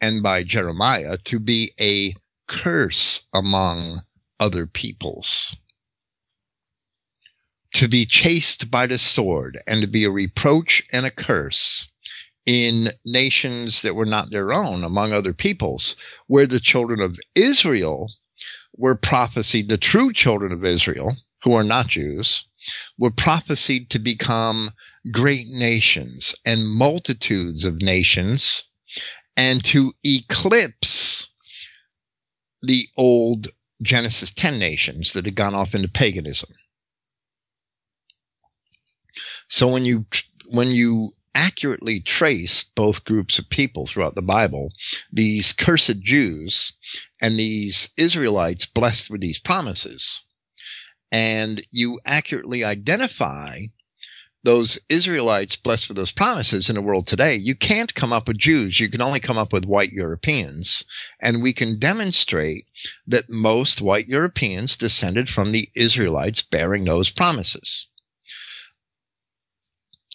[0.00, 2.14] and by Jeremiah to be a
[2.46, 4.02] curse among
[4.38, 5.56] other peoples,
[7.74, 11.88] to be chased by the sword, and to be a reproach and a curse
[12.44, 18.12] in nations that were not their own, among other peoples, where the children of Israel
[18.76, 22.44] were prophesied, the true children of Israel, who are not Jews,
[22.98, 24.70] were prophesied to become
[25.10, 28.64] great nations and multitudes of nations
[29.36, 31.28] and to eclipse
[32.62, 33.48] the old
[33.82, 36.50] Genesis 10 nations that had gone off into paganism.
[39.48, 40.06] So when you
[40.48, 44.72] when you accurately trace both groups of people throughout the Bible,
[45.12, 46.72] these cursed Jews
[47.20, 50.22] and these Israelites blessed with these promises,
[51.12, 53.60] and you accurately identify
[54.46, 58.38] those Israelites blessed with those promises in the world today, you can't come up with
[58.38, 58.78] Jews.
[58.78, 60.84] You can only come up with white Europeans.
[61.20, 62.66] And we can demonstrate
[63.08, 67.86] that most white Europeans descended from the Israelites bearing those promises.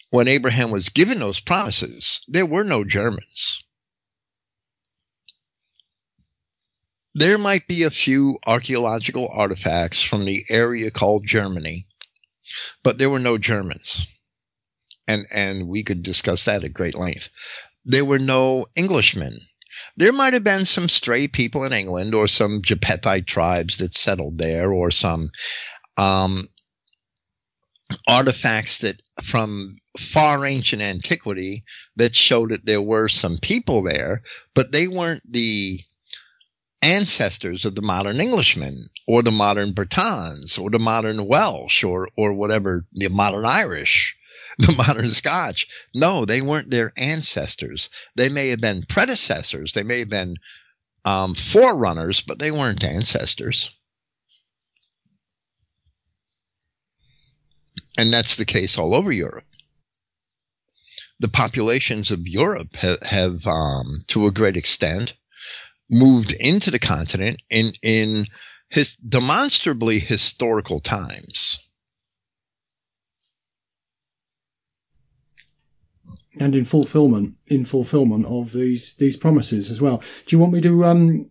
[0.08, 3.62] When Abraham was given those promises, there were no Germans.
[7.14, 11.86] There might be a few archaeological artifacts from the area called Germany,
[12.82, 14.06] but there were no Germans.
[15.06, 17.28] And, and we could discuss that at great length.
[17.84, 19.40] There were no Englishmen.
[19.96, 24.38] There might have been some stray people in England or some Japhethite tribes that settled
[24.38, 25.30] there or some
[25.96, 26.48] um,
[28.08, 31.64] artifacts that from far ancient antiquity
[31.96, 34.22] that showed that there were some people there,
[34.54, 35.80] but they weren't the
[36.82, 42.32] ancestors of the modern Englishmen or the modern Britons or the modern Welsh or, or
[42.34, 44.16] whatever, the modern Irish,
[44.58, 45.66] the modern Scotch.
[45.94, 47.88] No, they weren't their ancestors.
[48.16, 49.72] They may have been predecessors.
[49.72, 50.36] They may have been
[51.04, 53.70] um, forerunners, but they weren't ancestors.
[57.96, 59.44] And that's the case all over Europe.
[61.20, 65.14] The populations of Europe have, have um, to a great extent,
[65.92, 68.26] moved into the continent in in
[68.68, 71.58] his demonstrably historical times.
[76.40, 79.98] And in fulfillment, in fulfillment of these these promises as well.
[80.26, 81.30] Do you want me to um,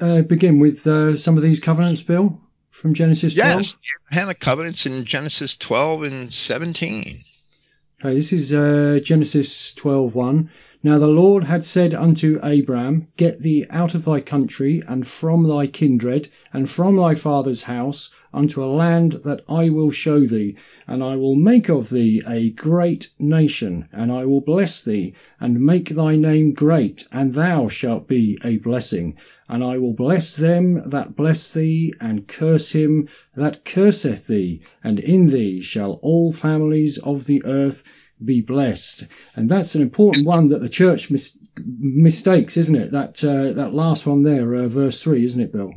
[0.00, 2.40] uh, begin with uh, some of these covenants, Bill,
[2.70, 3.60] from Genesis 12?
[3.60, 3.76] Yes,
[4.10, 7.24] Hannah covenants in Genesis 12 and 17.
[8.00, 10.48] Okay, this is uh, Genesis 12.1.
[10.80, 15.48] Now the Lord had said unto Abram, Get thee out of thy country and from
[15.48, 20.54] thy kindred and from thy father's house unto a land that I will show thee,
[20.86, 25.60] and I will make of thee a great nation, and I will bless thee and
[25.60, 29.16] make thy name great, and thou shalt be a blessing.
[29.48, 35.00] And I will bless them that bless thee, and curse him that curseth thee, and
[35.00, 37.82] in thee shall all families of the earth
[38.24, 39.04] be blessed.
[39.36, 41.38] And that's an important one that the church mis-
[41.78, 42.90] mistakes, isn't it?
[42.90, 45.74] That uh, that last one there, uh, verse three, isn't it, Bill?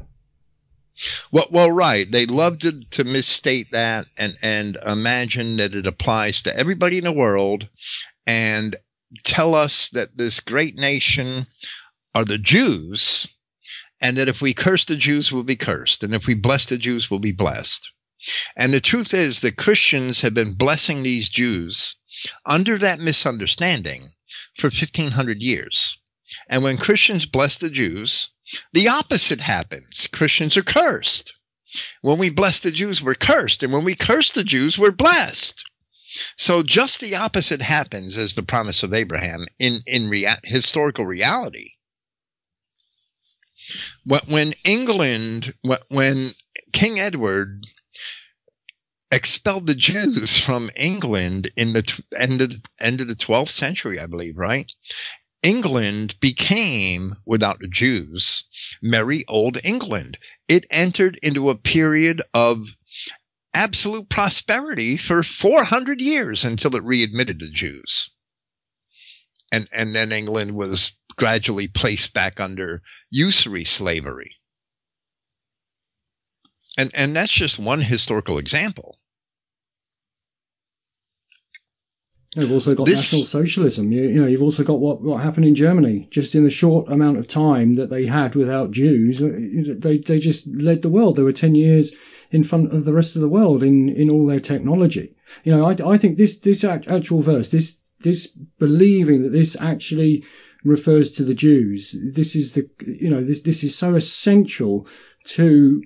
[1.32, 2.10] Well, well, right.
[2.12, 7.04] They love to, to misstate that and and imagine that it applies to everybody in
[7.04, 7.68] the world,
[8.28, 8.76] and
[9.24, 11.48] tell us that this great nation
[12.14, 13.28] are the Jews,
[14.02, 16.78] and that if we curse the Jews, we'll be cursed, and if we bless the
[16.78, 17.92] Jews, we'll be blessed.
[18.56, 21.96] And the truth is that Christians have been blessing these Jews
[22.46, 24.12] under that misunderstanding
[24.58, 25.98] for 1500 years.
[26.48, 28.30] And when Christians bless the Jews,
[28.74, 30.08] the opposite happens.
[30.12, 31.34] Christians are cursed.
[32.02, 33.64] When we bless the Jews, we're cursed.
[33.64, 35.64] And when we curse the Jews, we're blessed.
[36.38, 41.72] So just the opposite happens as the promise of Abraham in, in rea- historical reality.
[44.28, 45.54] When England,
[45.88, 46.32] when
[46.74, 47.66] King Edward
[49.12, 54.00] expelled the Jews from England in the t- end of, end of the 12th century,
[54.00, 54.72] I believe, right?
[55.44, 58.44] England became, without the Jews,
[58.82, 60.18] merry old England.
[60.48, 62.68] It entered into a period of
[63.54, 68.10] absolute prosperity for 400 years until it readmitted the Jews.
[69.52, 74.38] And, and then England was gradually placed back under usury slavery.
[76.78, 79.01] And, and that's just one historical example.
[82.36, 83.92] You've also got this, National Socialism.
[83.92, 86.08] You, you, know, you've also got what, what happened in Germany.
[86.12, 90.18] Just in the short amount of time that they had without Jews, uh, they, they
[90.18, 91.18] just led the world.
[91.18, 94.26] They were 10 years in front of the rest of the world in, in all
[94.26, 95.14] their technology.
[95.44, 100.24] You know, I, I think this, this actual verse, this, this believing that this actually
[100.64, 102.70] refers to the Jews, this is the,
[103.02, 104.88] you know, this, this is so essential
[105.26, 105.84] to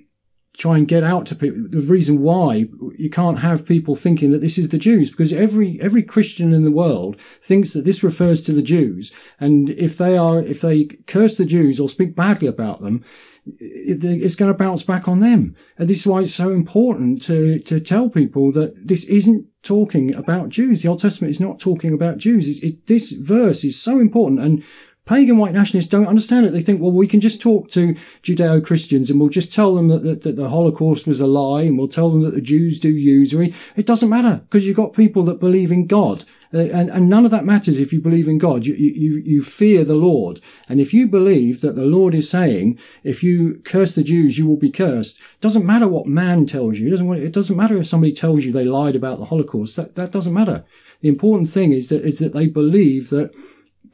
[0.56, 1.58] try and get out to people.
[1.70, 5.78] The reason why you can't have people thinking that this is the Jews, because every,
[5.80, 9.34] every Christian in the world thinks that this refers to the Jews.
[9.38, 13.02] And if they are, if they curse the Jews or speak badly about them,
[13.44, 15.54] it, it's going to bounce back on them.
[15.78, 20.14] And this is why it's so important to, to tell people that this isn't talking
[20.14, 20.82] about Jews.
[20.82, 22.62] The Old Testament is not talking about Jews.
[22.62, 24.40] It, this verse is so important.
[24.40, 24.64] And
[25.06, 26.50] pagan white nationalists don't understand it.
[26.50, 30.00] They think, well, we can just talk to Judeo-Christians and we'll just tell them that,
[30.00, 32.90] that, that, the Holocaust was a lie and we'll tell them that the Jews do
[32.92, 33.52] usury.
[33.76, 36.24] It doesn't matter because you've got people that believe in God.
[36.52, 38.66] Uh, and, and none of that matters if you believe in God.
[38.66, 40.40] You, you, you fear the Lord.
[40.68, 44.48] And if you believe that the Lord is saying, if you curse the Jews, you
[44.48, 46.88] will be cursed, it doesn't matter what man tells you.
[46.88, 49.76] It doesn't, it doesn't matter if somebody tells you they lied about the Holocaust.
[49.76, 50.64] That, that doesn't matter.
[51.00, 53.32] The important thing is that, is that they believe that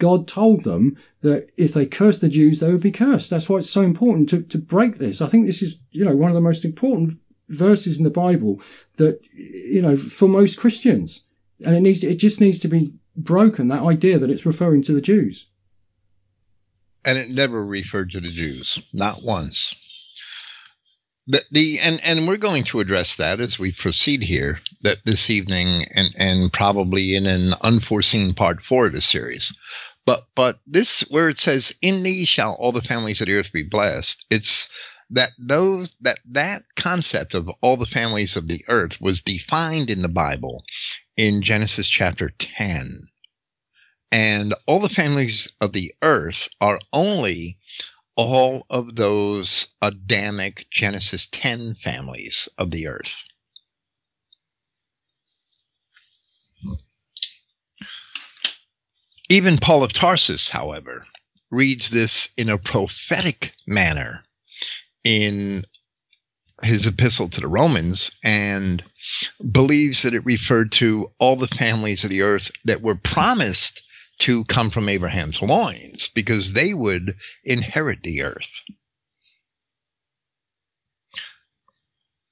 [0.02, 3.30] God told them that if they cursed the Jews, they would be cursed.
[3.30, 5.22] That's why it's so important to, to break this.
[5.22, 7.12] I think this is, you know, one of the most important
[7.46, 8.60] verses in the Bible
[8.96, 9.20] that,
[9.72, 11.24] you know, for most Christians.
[11.64, 14.92] And it needs, it just needs to be broken, that idea that it's referring to
[14.92, 15.48] the Jews.
[17.04, 19.76] And it never referred to the Jews, not once.
[21.28, 25.30] The, the and and we're going to address that as we proceed here that this
[25.30, 29.56] evening and and probably in an unforeseen part four of the series
[30.06, 33.52] but but this where it says in thee shall all the families of the earth
[33.52, 34.68] be blessed it's
[35.10, 40.02] that those that that concept of all the families of the earth was defined in
[40.02, 40.64] the bible
[41.16, 43.08] in genesis chapter 10
[44.10, 47.58] and all the families of the earth are only
[48.14, 53.24] all of those Adamic Genesis 10 families of the earth.
[59.32, 61.06] Even Paul of Tarsus, however,
[61.50, 64.24] reads this in a prophetic manner
[65.04, 65.64] in
[66.62, 68.84] his epistle to the Romans and
[69.50, 73.82] believes that it referred to all the families of the earth that were promised
[74.18, 78.50] to come from Abraham's loins because they would inherit the earth.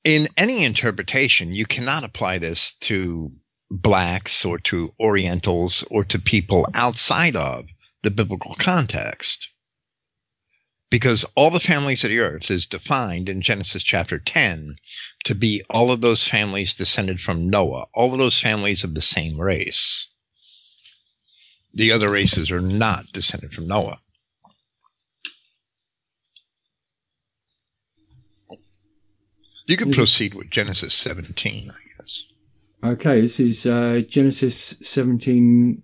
[0.04, 3.32] In any interpretation, you cannot apply this to
[3.70, 7.66] blacks or to Orientals or to people outside of
[8.02, 9.48] the biblical context.
[10.90, 14.74] Because all the families of the earth is defined in Genesis chapter 10
[15.24, 19.02] to be all of those families descended from Noah, all of those families of the
[19.02, 20.08] same race.
[21.72, 24.00] The other races are not descended from Noah.
[29.68, 31.89] You can proceed with Genesis 17, I guess.
[32.82, 35.82] Okay, this is uh, Genesis 17,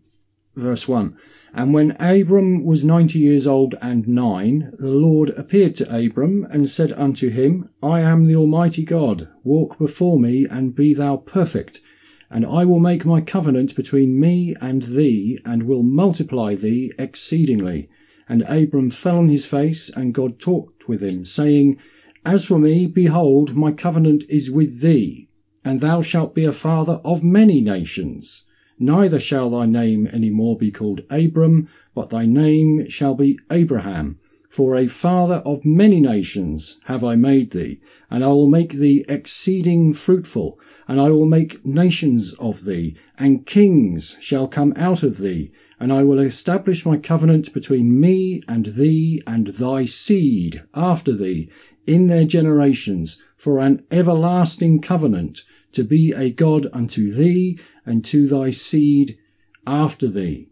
[0.55, 1.15] verse 1.
[1.53, 6.71] And when Abram was ninety years old and nine, the Lord appeared to Abram and
[6.71, 9.29] said unto him, I am the Almighty God.
[9.45, 11.83] Walk before me and be thou perfect.
[12.31, 17.91] And I will make my covenant between me and thee and will multiply thee exceedingly.
[18.27, 21.77] And Abram fell on his face and God talked with him, saying,
[22.25, 25.29] as for me, behold, my covenant is with thee,
[25.67, 28.47] and thou shalt be a father of many nations.
[28.79, 34.17] Neither shall thy name any more be called Abram, but thy name shall be Abraham.
[34.49, 39.05] For a father of many nations have I made thee, and I will make thee
[39.09, 40.57] exceeding fruitful,
[40.87, 45.51] and I will make nations of thee, and kings shall come out of thee,
[45.81, 51.49] and I will establish my covenant between me and thee and thy seed after thee
[51.87, 55.43] in their generations for an everlasting covenant
[55.77, 59.19] to be a God unto thee and to thy seed
[59.67, 60.49] after thee.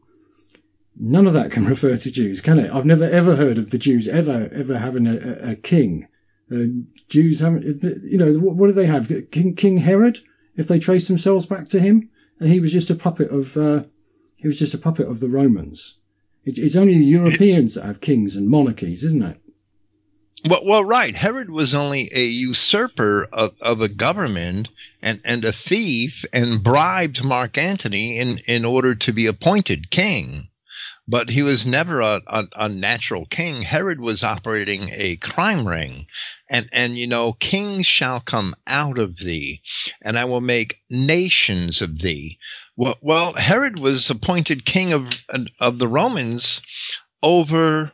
[0.97, 2.71] None of that can refer to Jews, can it?
[2.71, 6.09] I've never ever heard of the Jews ever, ever having a, a, a king.
[6.53, 7.65] Uh, Jews haven't,
[8.05, 9.11] you know, what, what, do they have?
[9.31, 10.19] King, king Herod,
[10.57, 13.85] if they trace themselves back to him, and he was just a puppet of, uh,
[14.37, 15.99] he was just a puppet of the Romans.
[16.45, 19.39] It, it's only the Europeans that have kings and monarchies, isn't it?
[20.49, 21.15] Well, well, right.
[21.15, 24.69] Herod was only a usurper of, of a government
[25.05, 30.49] and, and a thief and bribed Mark Antony in, in order to be appointed king.
[31.07, 33.61] But he was never a, a, a natural king.
[33.61, 36.07] Herod was operating a crime ring.
[36.49, 39.61] And, and, you know, kings shall come out of thee,
[40.03, 42.39] and I will make nations of thee.
[42.75, 45.11] Well, well Herod was appointed king of,
[45.61, 46.63] of the Romans
[47.23, 47.93] over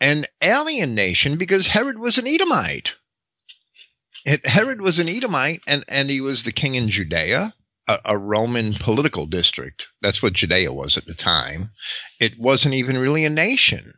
[0.00, 2.94] an alien nation because Herod was an Edomite.
[4.44, 7.54] Herod was an Edomite, and, and he was the king in Judea,
[7.88, 9.88] a, a, Roman political district.
[10.00, 11.70] That's what Judea was at the time.
[12.20, 13.94] It wasn't even really a nation.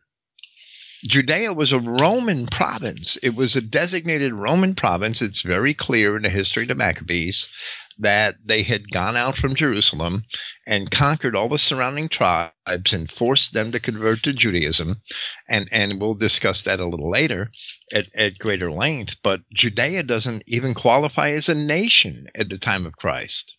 [1.07, 3.19] Judea was a Roman province.
[3.23, 5.21] It was a designated Roman province.
[5.21, 7.51] It's very clear in the history of the Maccabees
[7.99, 10.25] that they had gone out from Jerusalem
[10.67, 15.03] and conquered all the surrounding tribes and forced them to convert to Judaism.
[15.49, 17.51] And, and we'll discuss that a little later
[17.93, 19.17] at, at greater length.
[19.23, 23.57] But Judea doesn't even qualify as a nation at the time of Christ.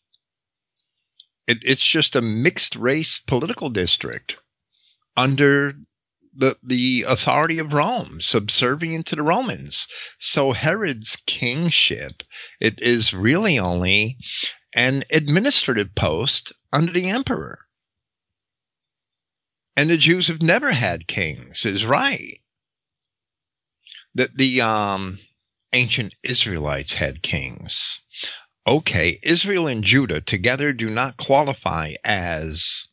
[1.47, 4.37] It, it's just a mixed race political district
[5.17, 5.73] under
[6.35, 9.87] the the authority of Rome, subservient to the Romans.
[10.19, 12.23] So Herod's kingship
[12.59, 14.17] it is really only
[14.75, 17.59] an administrative post under the emperor.
[19.77, 22.39] And the Jews have never had kings, is right.
[24.13, 25.19] That the um,
[25.73, 28.01] ancient Israelites had kings.
[28.67, 32.87] Okay, Israel and Judah together do not qualify as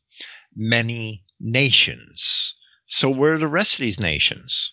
[0.54, 2.56] many nations.
[2.94, 4.72] So where are the rest of these nations?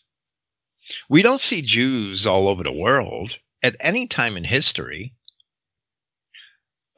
[1.07, 5.13] We don't see Jews all over the world at any time in history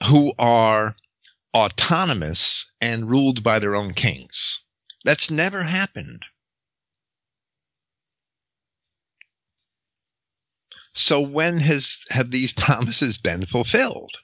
[0.07, 0.95] who are
[1.55, 4.61] autonomous and ruled by their own kings.
[5.05, 6.25] That's never happened.
[10.93, 14.17] So when has have these promises been fulfilled?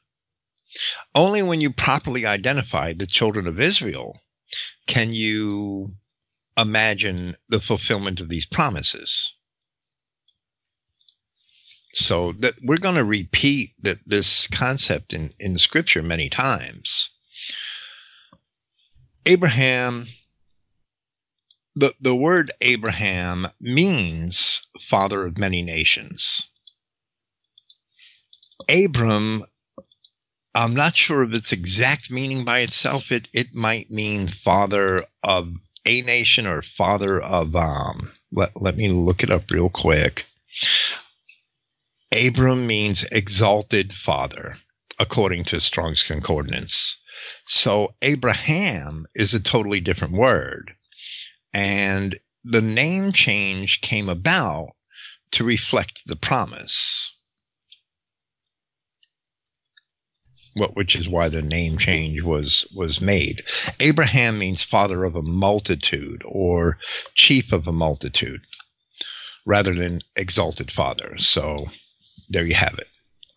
[1.14, 4.20] Only when you properly identify the children of Israel
[4.88, 5.96] can you
[6.58, 9.34] imagine the fulfillment of these promises.
[11.94, 17.10] So that we're going to repeat that this concept in, in scripture many times.
[19.26, 20.08] Abraham,
[21.76, 26.48] the, the word Abraham means father of many nations.
[28.70, 29.44] Abram,
[30.54, 33.12] I'm not sure of its exact meaning by itself.
[33.12, 35.54] It, it might mean father of
[35.88, 40.26] a nation or father of um let, let me look it up real quick.
[42.12, 44.58] Abram means exalted father,
[45.00, 46.98] according to Strong's Concordance.
[47.46, 50.74] So Abraham is a totally different word.
[51.54, 54.70] And the name change came about
[55.32, 57.14] to reflect the promise.
[60.74, 63.44] Which is why the name change was was made.
[63.80, 66.78] Abraham means father of a multitude or
[67.16, 68.42] chief of a multitude,
[69.46, 71.18] rather than exalted father.
[71.18, 71.58] So
[72.30, 72.88] there you have it.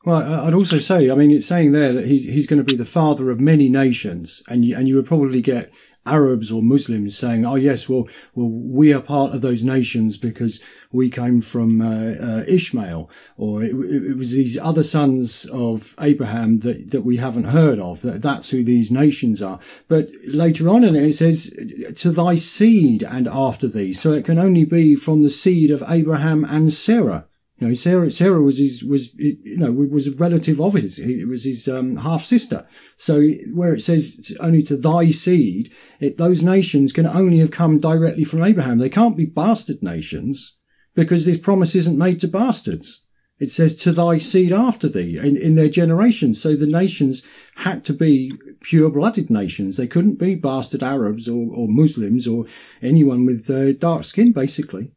[0.05, 2.77] Well, I'd also say, I mean, it's saying there that he's he's going to be
[2.77, 5.71] the father of many nations, and you, and you would probably get
[6.07, 10.65] Arabs or Muslims saying, "Oh yes, well, well, we are part of those nations because
[10.91, 16.61] we came from uh, uh, Ishmael, or it, it, was these other sons of Abraham
[16.61, 18.01] that that we haven't heard of.
[18.03, 21.51] That that's who these nations are." But later on in it, it says,
[21.99, 25.83] "To thy seed and after thee," so it can only be from the seed of
[25.87, 27.27] Abraham and Sarah.
[27.61, 30.99] You know, Sarah, Sarah was his, was, you know, was a relative of his.
[30.99, 32.67] It was his, um, half sister.
[32.97, 33.21] So
[33.55, 38.25] where it says only to thy seed, it, those nations can only have come directly
[38.25, 38.79] from Abraham.
[38.79, 40.57] They can't be bastard nations
[40.95, 43.05] because this promise isn't made to bastards.
[43.39, 46.33] It says to thy seed after thee in, in their generation.
[46.33, 47.23] So the nations
[47.57, 48.33] had to be
[48.63, 49.77] pure blooded nations.
[49.77, 52.47] They couldn't be bastard Arabs or, or Muslims or
[52.81, 54.93] anyone with uh, dark skin, basically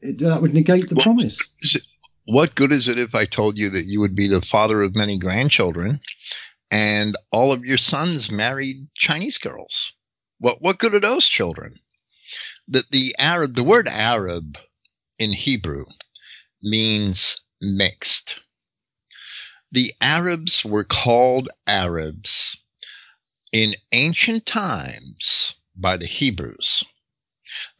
[0.00, 1.42] it, that would negate the well, promise.
[2.24, 4.94] What good is it if I told you that you would be the father of
[4.94, 6.00] many grandchildren
[6.70, 9.92] and all of your sons married Chinese girls?
[10.38, 11.74] What what good are those children?
[12.68, 14.58] That the Arab the word Arab
[15.18, 15.86] in Hebrew
[16.62, 18.40] means mixed.
[19.72, 22.56] The Arabs were called Arabs
[23.52, 26.84] in ancient times by the Hebrews.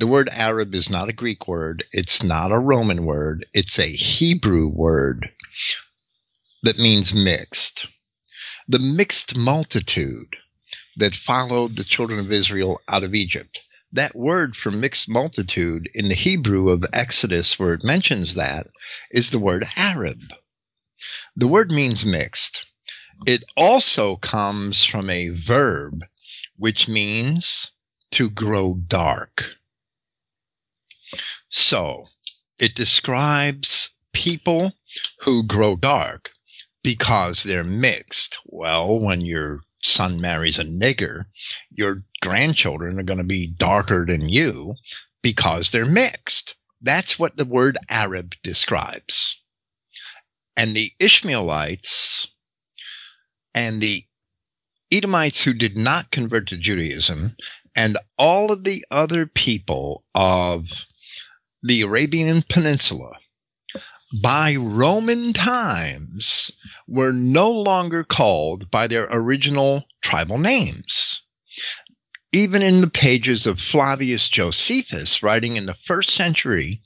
[0.00, 1.84] The word Arab is not a Greek word.
[1.92, 3.44] It's not a Roman word.
[3.52, 5.28] It's a Hebrew word
[6.62, 7.88] that means mixed.
[8.68, 10.36] The mixed multitude
[10.98, 13.60] that followed the children of Israel out of Egypt.
[13.90, 18.68] That word for mixed multitude in the Hebrew of Exodus, where it mentions that,
[19.10, 20.20] is the word Arab.
[21.34, 22.66] The word means mixed.
[23.26, 26.04] It also comes from a verb
[26.56, 27.72] which means
[28.12, 29.57] to grow dark.
[31.48, 32.06] So
[32.58, 34.72] it describes people
[35.20, 36.30] who grow dark
[36.82, 38.38] because they're mixed.
[38.46, 41.24] Well, when your son marries a nigger,
[41.70, 44.74] your grandchildren are going to be darker than you
[45.22, 46.56] because they're mixed.
[46.80, 49.36] That's what the word Arab describes.
[50.56, 52.26] And the Ishmaelites
[53.54, 54.04] and the
[54.90, 57.36] Edomites who did not convert to Judaism
[57.76, 60.86] and all of the other people of
[61.62, 63.12] the Arabian Peninsula
[64.22, 66.50] by Roman times
[66.86, 71.20] were no longer called by their original tribal names.
[72.32, 76.82] Even in the pages of Flavius Josephus, writing in the first century,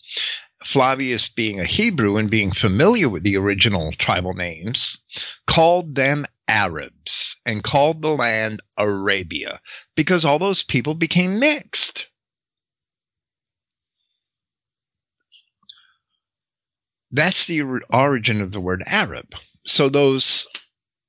[0.64, 4.98] Flavius being a Hebrew and being familiar with the original tribal names,
[5.46, 9.60] called them Arabs and called the land Arabia
[9.96, 12.06] because all those people became mixed.
[17.12, 19.34] That's the origin of the word Arab.
[19.64, 20.46] So those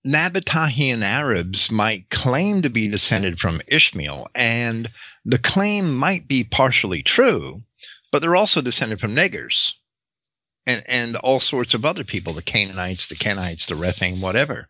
[0.05, 4.91] Nabataean Arabs might claim to be descended from Ishmael, and
[5.23, 7.61] the claim might be partially true,
[8.11, 9.71] but they're also descended from niggers
[10.65, 14.67] and, and all sorts of other people, the Canaanites, the Kenites, the Rephaim, whatever.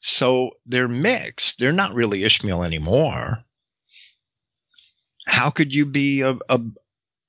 [0.00, 1.58] So they're mixed.
[1.58, 3.44] They're not really Ishmael anymore.
[5.26, 6.60] How could you be a, a,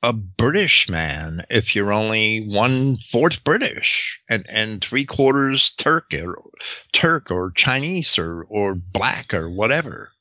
[0.05, 6.43] a British man if you're only one fourth British and, and three quarters Turk or
[6.91, 10.11] Turk or Chinese or, or black or whatever.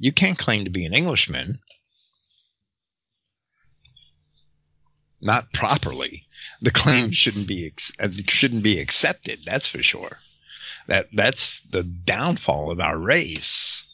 [0.00, 1.60] You can't claim to be an Englishman.
[5.20, 6.26] Not properly.
[6.60, 7.12] The claim hmm.
[7.12, 9.42] shouldn't be uh, shouldn't be accepted.
[9.46, 10.18] That's for sure.
[10.88, 13.89] That that's the downfall of our race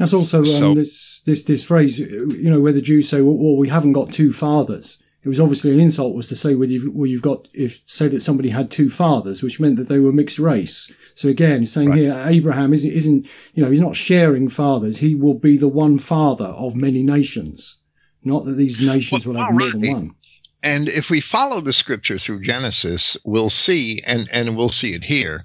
[0.00, 3.36] that's also um, so, this this this phrase, you know, where the Jews say, "Well,
[3.36, 6.72] well we haven't got two fathers." It was obviously an insult was to say whether
[6.72, 10.00] you've, well, you've got if say that somebody had two fathers, which meant that they
[10.00, 11.12] were mixed race.
[11.14, 11.98] So again, saying right.
[11.98, 15.00] here Abraham isn't isn't you know he's not sharing fathers.
[15.00, 17.78] He will be the one father of many nations.
[18.24, 20.14] Not that these nations well, will have more than one.
[20.62, 25.04] And if we follow the scripture through Genesis, we'll see, and and we'll see it
[25.04, 25.44] here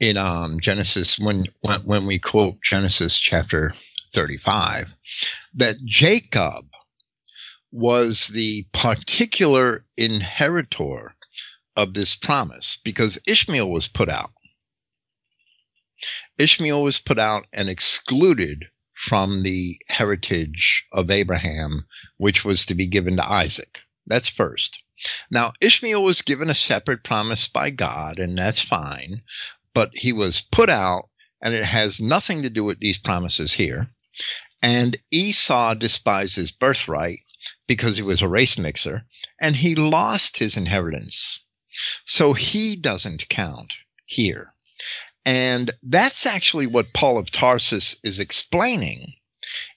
[0.00, 3.74] in um, Genesis when, when when we quote Genesis chapter
[4.14, 4.88] 35
[5.54, 6.66] that Jacob
[7.72, 11.14] was the particular inheritor
[11.76, 14.32] of this promise because Ishmael was put out.
[16.38, 21.86] Ishmael was put out and excluded from the heritage of Abraham,
[22.16, 23.80] which was to be given to Isaac.
[24.06, 24.82] That's first.
[25.30, 29.20] Now, Ishmael was given a separate promise by God, and that's fine
[29.76, 31.10] but he was put out,
[31.42, 33.90] and it has nothing to do with these promises here.
[34.62, 37.18] And Esau despised his birthright
[37.66, 39.04] because he was a race mixer,
[39.38, 41.40] and he lost his inheritance.
[42.06, 43.74] So he doesn't count
[44.06, 44.54] here.
[45.26, 49.12] And that's actually what Paul of Tarsus is explaining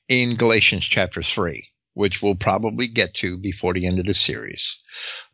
[0.07, 1.61] in Galatians chapter 3,
[1.93, 4.77] which we'll probably get to before the end of the series.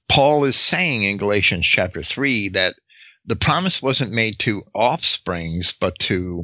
[0.10, 2.78] Paul is saying in Galatians chapter 3 that
[3.26, 6.44] the promise wasn't made to offsprings, but to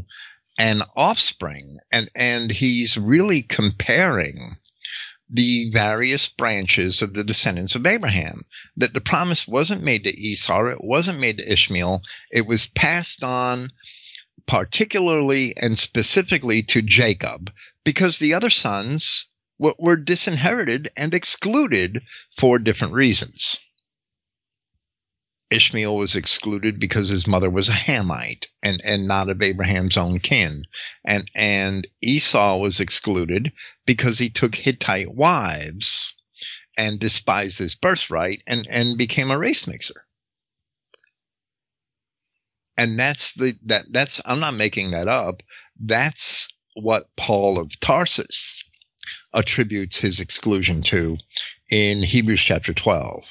[0.57, 1.77] an offspring.
[1.91, 4.57] And, and he's really comparing
[5.29, 8.43] the various branches of the descendants of Abraham.
[8.75, 12.01] That the promise wasn't made to Esau, it wasn't made to Ishmael,
[12.31, 13.69] it was passed on
[14.47, 17.51] particularly and specifically to Jacob
[17.85, 19.27] because the other sons
[19.57, 22.01] were disinherited and excluded
[22.35, 23.59] for different reasons.
[25.51, 30.19] Ishmael was excluded because his mother was a Hamite and, and not of Abraham's own
[30.19, 30.65] kin.
[31.03, 33.51] And, and Esau was excluded
[33.85, 36.15] because he took Hittite wives
[36.77, 40.05] and despised his birthright and, and became a race mixer.
[42.77, 45.43] And that's the, that, that's, I'm not making that up.
[45.77, 48.63] That's what Paul of Tarsus
[49.33, 51.17] attributes his exclusion to
[51.69, 53.25] in Hebrews chapter 12.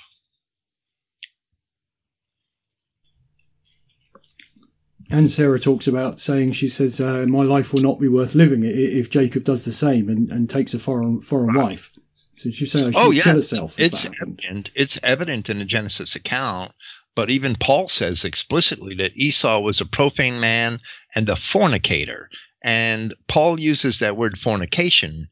[5.11, 8.63] And Sarah talks about saying she says uh, my life will not be worth living
[8.65, 11.65] if Jacob does the same and, and takes a foreign foreign right.
[11.65, 11.93] wife.
[12.35, 13.23] So she's saying she oh, yeah.
[13.25, 13.79] herself.
[13.79, 14.71] It's evident.
[14.75, 16.73] It's evident in the Genesis account,
[17.15, 20.81] but even Paul says explicitly that Esau was a profane man
[21.15, 22.31] and a fornicator.
[22.63, 25.29] And Paul uses that word fornication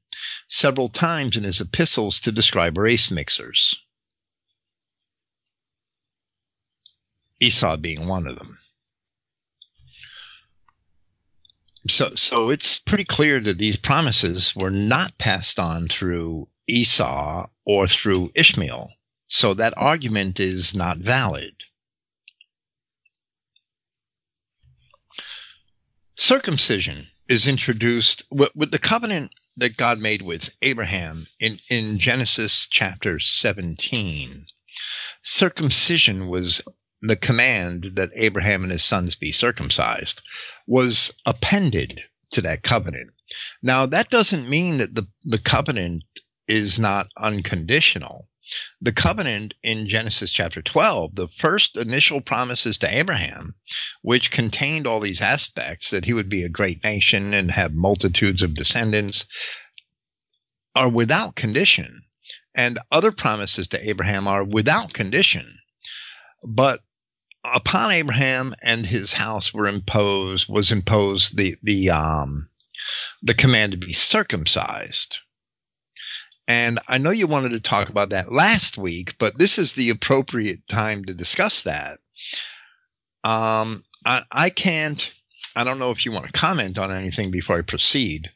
[0.49, 3.79] several times in his epistles to describe race mixers.
[7.41, 8.59] Esau being one of them.
[11.89, 17.89] So, so it's pretty clear that these promises were not passed on through Esau or
[17.89, 18.93] through Ishmael.
[19.26, 21.55] So that argument is not valid.
[26.14, 32.66] Circumcision is introduced with, with the covenant that God made with Abraham in, in Genesis
[32.70, 34.47] chapter 17.
[35.22, 36.62] Circumcision was
[37.01, 40.23] the command that Abraham and his sons be circumcised
[40.67, 43.11] was appended to that covenant.
[43.63, 46.03] Now, that doesn't mean that the, the covenant
[46.47, 48.29] is not unconditional.
[48.81, 53.55] The covenant in Genesis chapter 12, the first initial promises to Abraham,
[54.01, 58.43] which contained all these aspects that he would be a great nation and have multitudes
[58.43, 59.27] of descendants,
[60.75, 62.03] are without condition.
[62.57, 65.59] And other promises to Abraham are without condition.
[66.43, 66.81] But
[67.55, 72.49] upon Abraham and his house were imposed was imposed the the um
[73.23, 75.19] the command to be circumcised.
[76.47, 79.91] And I know you wanted to talk about that last week, but this is the
[79.91, 81.99] appropriate time to discuss that.
[83.23, 85.13] Um, I, I can't.
[85.55, 88.31] I don't know if you want to comment on anything before I proceed.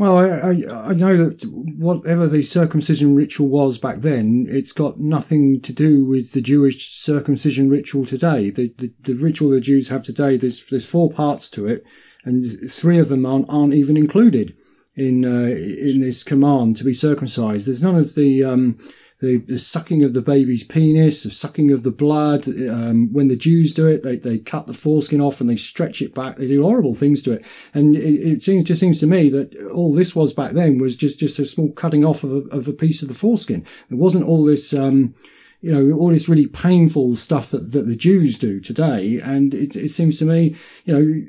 [0.00, 1.44] Well, I, I, know that
[1.76, 6.88] whatever the circumcision ritual was back then, it's got nothing to do with the Jewish
[6.88, 8.48] circumcision ritual today.
[8.48, 11.84] The, the, the ritual the Jews have today, there's, there's four parts to it,
[12.24, 14.56] and three of them aren't, aren't even included
[14.96, 17.68] in, uh, in this command to be circumcised.
[17.68, 18.78] There's none of the, um,
[19.20, 22.48] the, the sucking of the baby's penis, the sucking of the blood.
[22.48, 26.00] Um, when the Jews do it, they, they cut the foreskin off and they stretch
[26.00, 26.36] it back.
[26.36, 27.70] They do horrible things to it.
[27.74, 30.96] And it, it seems, just seems to me that all this was back then was
[30.96, 33.60] just, just a small cutting off of a, of a piece of the foreskin.
[33.90, 35.14] It wasn't all this, um,
[35.60, 39.20] you know, all this really painful stuff that, that the Jews do today.
[39.22, 40.54] And it, it seems to me,
[40.84, 41.24] you know,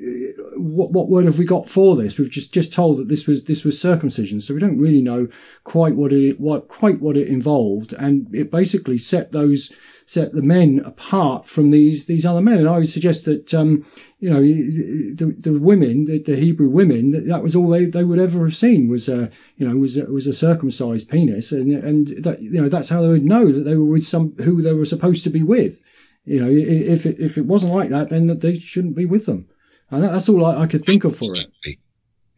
[0.56, 2.18] what, what word have we got for this?
[2.18, 4.40] We've just, just told that this was, this was circumcision.
[4.40, 5.28] So we don't really know
[5.64, 7.92] quite what it, what, quite what it involved.
[7.98, 9.70] And it basically set those,
[10.06, 12.58] set the men apart from these these other men.
[12.58, 13.84] And I would suggest that um,
[14.22, 18.04] you know the, the women, the, the, Hebrew women, that, that was all they, they
[18.04, 21.72] would ever have seen was a you know was a, was a circumcised penis, and
[21.72, 24.62] and that you know that's how they would know that they were with some who
[24.62, 25.82] they were supposed to be with.
[26.24, 29.48] You know, if it, if it wasn't like that, then they shouldn't be with them.
[29.90, 31.78] And that, that's all I, I could think of for it.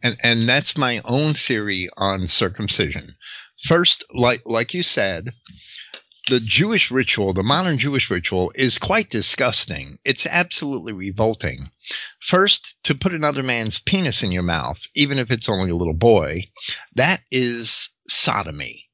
[0.01, 3.13] And and that's my own theory on circumcision.
[3.61, 5.29] First, like like you said,
[6.27, 9.99] the Jewish ritual, the modern Jewish ritual, is quite disgusting.
[10.03, 11.69] It's absolutely revolting.
[12.19, 15.93] First, to put another man's penis in your mouth, even if it's only a little
[15.93, 16.49] boy,
[16.95, 18.89] that is sodomy.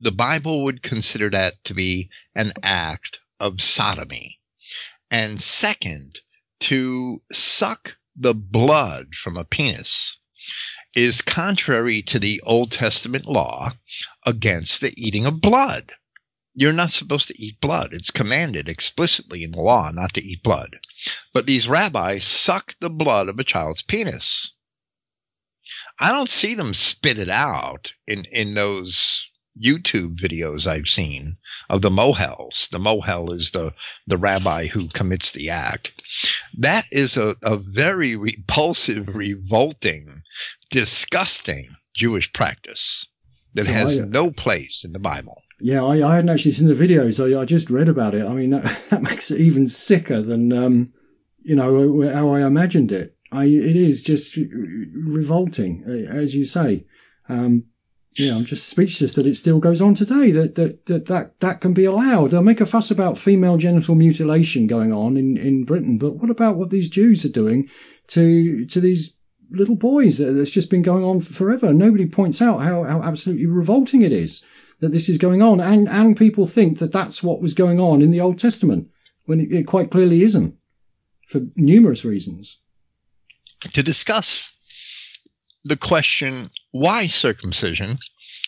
[0.00, 4.40] The Bible would consider that to be an act of sodomy.
[5.08, 6.18] And second,
[6.60, 10.18] to suck the blood from a penis
[10.96, 13.72] is contrary to the Old Testament law
[14.24, 15.92] against the eating of blood
[16.58, 17.92] you're not supposed to eat blood.
[17.92, 20.78] It's commanded explicitly in the law not to eat blood.
[21.34, 24.52] But these rabbis suck the blood of a child's penis.
[26.00, 29.28] I don't see them spit it out in, in those
[29.62, 31.36] YouTube videos I've seen
[31.68, 32.70] of the mohels.
[32.70, 33.74] The mohel is the,
[34.06, 35.92] the rabbi who commits the act.
[36.56, 40.22] That is a, a very repulsive, revolting,
[40.70, 43.04] disgusting Jewish practice
[43.52, 45.42] that oh, has no place in the Bible.
[45.60, 47.20] Yeah, I, I hadn't actually seen the videos.
[47.20, 48.24] I, I just read about it.
[48.24, 50.92] I mean, that, that makes it even sicker than, um,
[51.40, 53.16] you know, how I imagined it.
[53.32, 56.86] I, it is just revolting, as you say.
[57.28, 57.64] Um,
[58.18, 60.30] yeah, I'm just speechless that it still goes on today.
[60.30, 62.30] That that that that, that can be allowed.
[62.30, 66.30] They'll make a fuss about female genital mutilation going on in, in Britain, but what
[66.30, 67.68] about what these Jews are doing
[68.08, 69.14] to to these
[69.50, 70.16] little boys?
[70.18, 71.74] That's just been going on forever.
[71.74, 74.42] Nobody points out how, how absolutely revolting it is
[74.80, 78.02] that this is going on, and and people think that that's what was going on
[78.02, 78.88] in the Old Testament
[79.24, 80.54] when it, it quite clearly isn't,
[81.26, 82.60] for numerous reasons.
[83.72, 84.52] To discuss
[85.64, 87.98] the question why circumcision?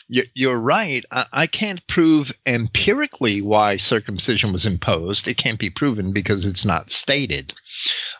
[0.09, 1.05] You're right.
[1.11, 5.29] I can't prove empirically why circumcision was imposed.
[5.29, 7.55] It can't be proven because it's not stated.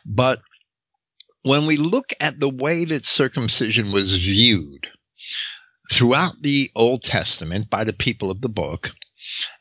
[0.05, 0.41] But
[1.45, 4.89] when we look at the way that circumcision was viewed
[5.91, 8.93] throughout the Old Testament by the people of the book,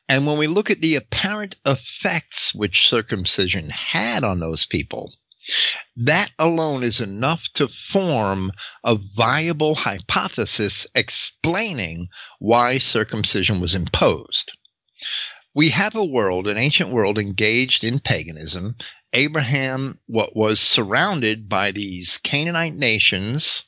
[0.10, 5.14] and when we look at the apparent effects which circumcision had on those people,
[5.96, 8.52] that alone is enough to form
[8.84, 12.08] a viable hypothesis explaining
[12.40, 14.52] why circumcision was imposed.
[15.54, 18.76] We have a world, an ancient world, engaged in paganism.
[19.14, 23.64] Abraham what was surrounded by these Canaanite nations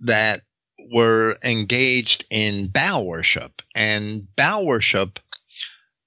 [0.00, 0.42] that
[0.90, 5.20] were engaged in Baal worship, and Baal worship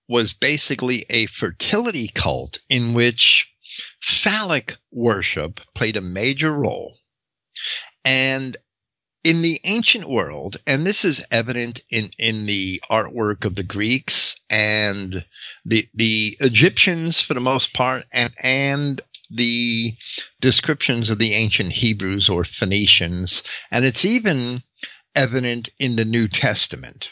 [0.08, 3.50] was basically a fertility cult in which
[4.02, 6.98] phallic worship played a major role.
[8.04, 8.58] And
[9.24, 14.36] in the ancient world, and this is evident in, in the artwork of the Greeks
[14.52, 15.26] and
[15.66, 19.96] the the Egyptians for the most part, and and the
[20.42, 24.64] descriptions of the ancient Hebrews or Phoenicians, and it's even
[25.16, 27.12] evident in the New Testament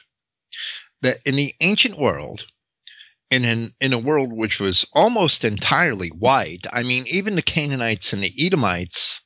[1.01, 2.45] that in the ancient world,
[3.30, 6.66] in an, in a world which was almost entirely white.
[6.72, 9.22] I mean, even the Canaanites and the Edomites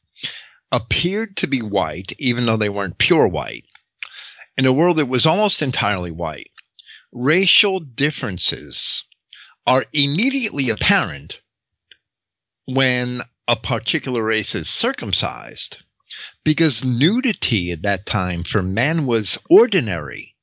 [0.71, 3.65] appeared to be white, even though they weren't pure white.
[4.57, 6.51] In a world that was almost entirely white,
[7.11, 9.03] racial differences
[9.65, 11.41] are immediately apparent
[12.67, 15.83] when a particular race is circumcised
[16.43, 20.35] because nudity at that time for men was ordinary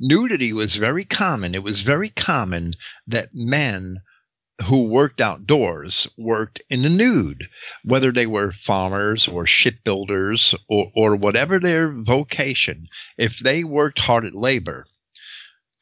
[0.00, 1.54] nudity was very common.
[1.54, 2.74] It was very common
[3.06, 4.00] that men
[4.66, 7.48] who worked outdoors worked in the nude,
[7.84, 12.88] whether they were farmers or shipbuilders or, or whatever their vocation.
[13.18, 14.86] If they worked hard at labor,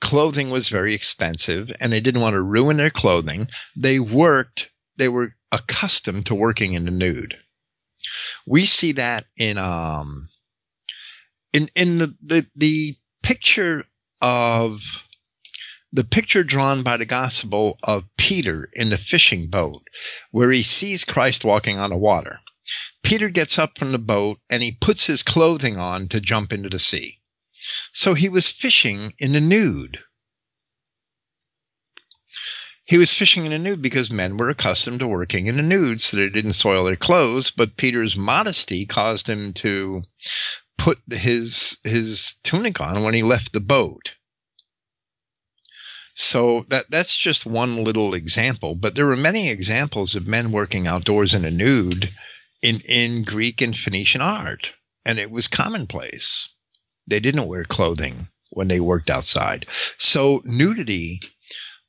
[0.00, 3.48] clothing was very expensive and they didn't want to ruin their clothing.
[3.76, 7.36] They worked, they were accustomed to working in the nude.
[8.46, 10.28] We see that in, um,
[11.52, 13.84] in, in the, the, the picture
[14.20, 14.80] of
[15.92, 19.86] the picture drawn by the gospel of Peter in the fishing boat,
[20.32, 22.40] where he sees Christ walking on the water.
[23.04, 26.68] Peter gets up from the boat and he puts his clothing on to jump into
[26.68, 27.20] the sea.
[27.92, 30.00] So he was fishing in the nude.
[32.86, 36.02] He was fishing in a nude because men were accustomed to working in the nude
[36.02, 40.02] so they didn't soil their clothes, but Peter's modesty caused him to
[40.76, 44.16] put his his tunic on when he left the boat.
[46.14, 50.86] So that that's just one little example, but there were many examples of men working
[50.86, 52.14] outdoors in a nude
[52.60, 54.74] in in Greek and Phoenician art,
[55.06, 56.50] and it was commonplace.
[57.06, 59.66] They didn't wear clothing when they worked outside.
[59.96, 61.20] So nudity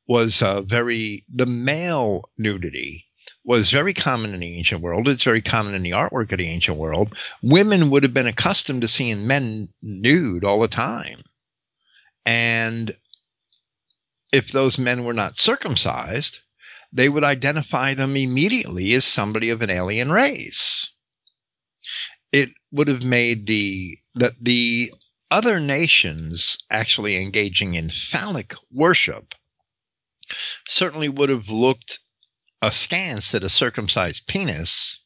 [0.08, 3.06] was uh, very the male nudity
[3.44, 5.08] was very common in the ancient world.
[5.08, 7.16] It's very common in the artwork of the ancient world.
[7.44, 11.22] Women would have been accustomed to seeing men nude all the time.
[12.26, 12.96] And
[14.34, 16.40] if those men were not circumcised,
[16.92, 20.90] they would identify them immediately as somebody of an alien race.
[22.32, 24.92] It would have made the that the
[25.30, 29.36] other nations actually engaging in phallic worship
[30.68, 32.00] certainly would have looked
[32.62, 35.00] askance at a circumcised penis,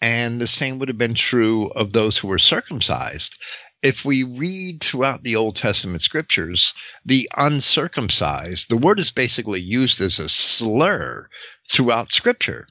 [0.00, 3.38] and the same would have been true of those who were circumcised.
[3.84, 6.72] if we read throughout the Old Testament scriptures,
[7.04, 11.28] the uncircumcised, the word is basically used as a slur
[11.70, 12.66] throughout scripture.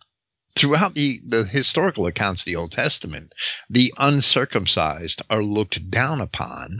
[0.55, 3.33] Throughout the, the historical accounts of the Old Testament,
[3.69, 6.79] the uncircumcised are looked down upon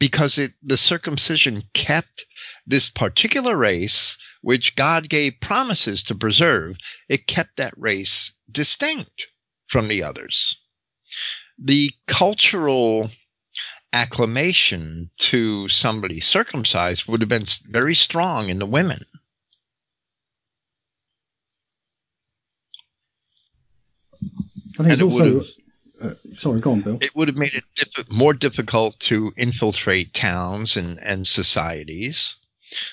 [0.00, 2.26] because it, the circumcision kept
[2.66, 6.76] this particular race, which God gave promises to preserve,
[7.08, 9.26] it kept that race distinct
[9.66, 10.56] from the others.
[11.58, 13.10] The cultural
[13.92, 19.04] acclamation to somebody circumcised would have been very strong in the women.
[24.78, 25.40] I think it's also.
[26.02, 26.98] Uh, sorry, go on, Bill.
[27.02, 32.36] It would have made it diff- more difficult to infiltrate towns and, and societies.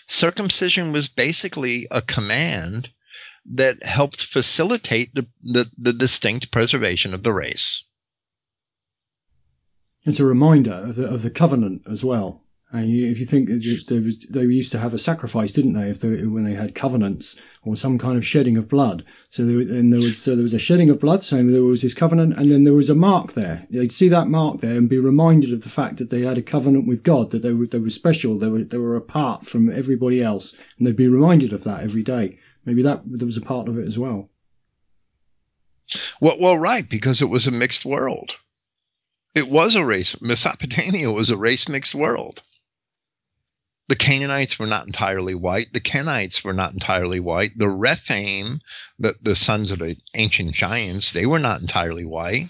[0.08, 2.90] Circumcision was basically a command
[3.46, 7.84] that helped facilitate the, the, the distinct preservation of the race.
[10.06, 12.44] It's a reminder of the, of the covenant as well.
[12.70, 15.90] And you, if you think was, they used to have a sacrifice, didn't they?
[15.90, 19.06] If they, when they had covenants or some kind of shedding of blood.
[19.30, 21.24] So there, and there was, so there was a shedding of blood.
[21.24, 23.66] So there was this covenant and then there was a mark there.
[23.70, 26.42] They'd see that mark there and be reminded of the fact that they had a
[26.42, 28.38] covenant with God, that they were, they were special.
[28.38, 30.74] They were, they were apart from everybody else.
[30.78, 32.38] And they'd be reminded of that every day.
[32.66, 34.30] Maybe that there was a part of it as well.
[36.20, 38.36] Well, well, right, because it was a mixed world.
[39.34, 40.20] It was a race.
[40.22, 42.42] Mesopotamia was a race mixed world.
[43.90, 45.72] The Canaanites were not entirely white.
[45.72, 47.58] The Kenites were not entirely white.
[47.58, 48.60] The Rephaim,
[49.00, 52.50] the, the sons of the ancient giants, they were not entirely white.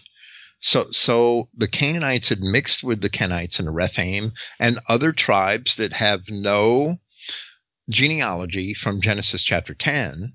[0.59, 5.75] So, so the Canaanites had mixed with the Kenites and the Rephaim and other tribes
[5.75, 6.97] that have no
[7.88, 10.33] genealogy from Genesis chapter 10.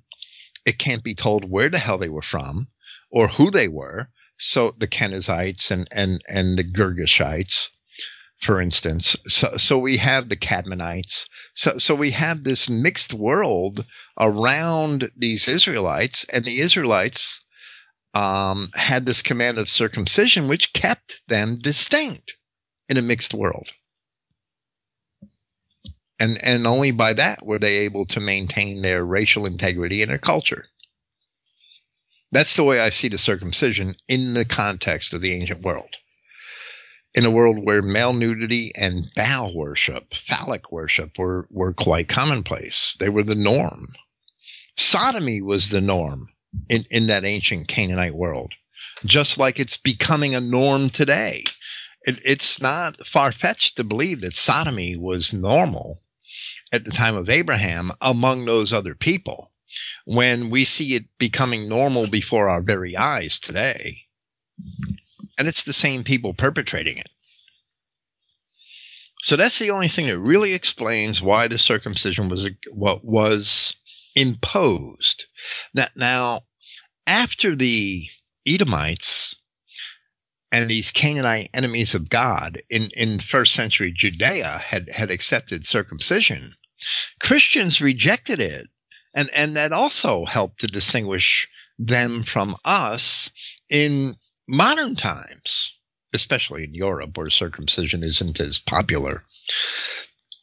[0.65, 2.69] It can't be told where the hell they were from
[3.11, 4.11] or who they were.
[4.39, 7.71] So the Kenizzites and, and, and the Girgashites
[8.43, 9.17] for instance.
[9.29, 11.29] So, so we have the Cadmonites.
[11.55, 13.87] So, so we have this mixed world
[14.19, 17.45] around these Israelites, and the Israelites
[18.15, 22.37] um, had this command of circumcision, which kept them distinct
[22.89, 23.71] in a mixed world.
[26.19, 30.19] And, and only by that were they able to maintain their racial integrity and their
[30.19, 30.67] culture.
[32.33, 35.97] That's the way I see the circumcision in the context of the ancient world
[37.15, 42.97] in a world where male nudity and Baal worship, phallic worship, were, were quite commonplace.
[42.99, 43.95] They were the norm.
[44.77, 46.31] Sodomy was the norm
[46.69, 48.55] in, in that ancient Canaanite world,
[49.05, 51.45] just like it's becoming a norm today.
[52.05, 56.03] It, it's not far fetched to believe that sodomy was normal
[56.73, 59.53] at the time of Abraham among those other people
[60.07, 64.07] when we see it becoming normal before our very eyes today
[65.39, 67.09] and it's the same people perpetrating it.
[69.23, 73.77] So that's the only thing that really explains why the circumcision was what was
[74.17, 75.27] imposed.
[75.75, 76.43] That now,
[77.07, 78.05] after the
[78.47, 79.37] Edomites
[80.51, 86.55] and these Canaanite enemies of God in, in first century Judea had, had accepted circumcision,
[87.21, 88.69] Christians rejected it.
[89.15, 91.47] And, and that also helped to distinguish
[91.79, 93.31] them from us
[93.69, 94.17] in
[94.49, 95.75] modern times,
[96.13, 99.25] especially in Europe where circumcision isn't as popular.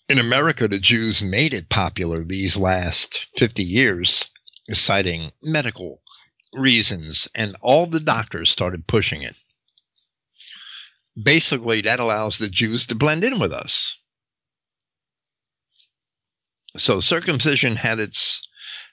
[0.08, 4.26] In America, the Jews made it popular these last 50 years,
[4.72, 6.02] citing medical
[6.56, 9.36] reasons, and all the doctors started pushing it.
[11.22, 13.98] Basically, that allows the Jews to blend in with us.
[16.78, 18.48] So circumcision had its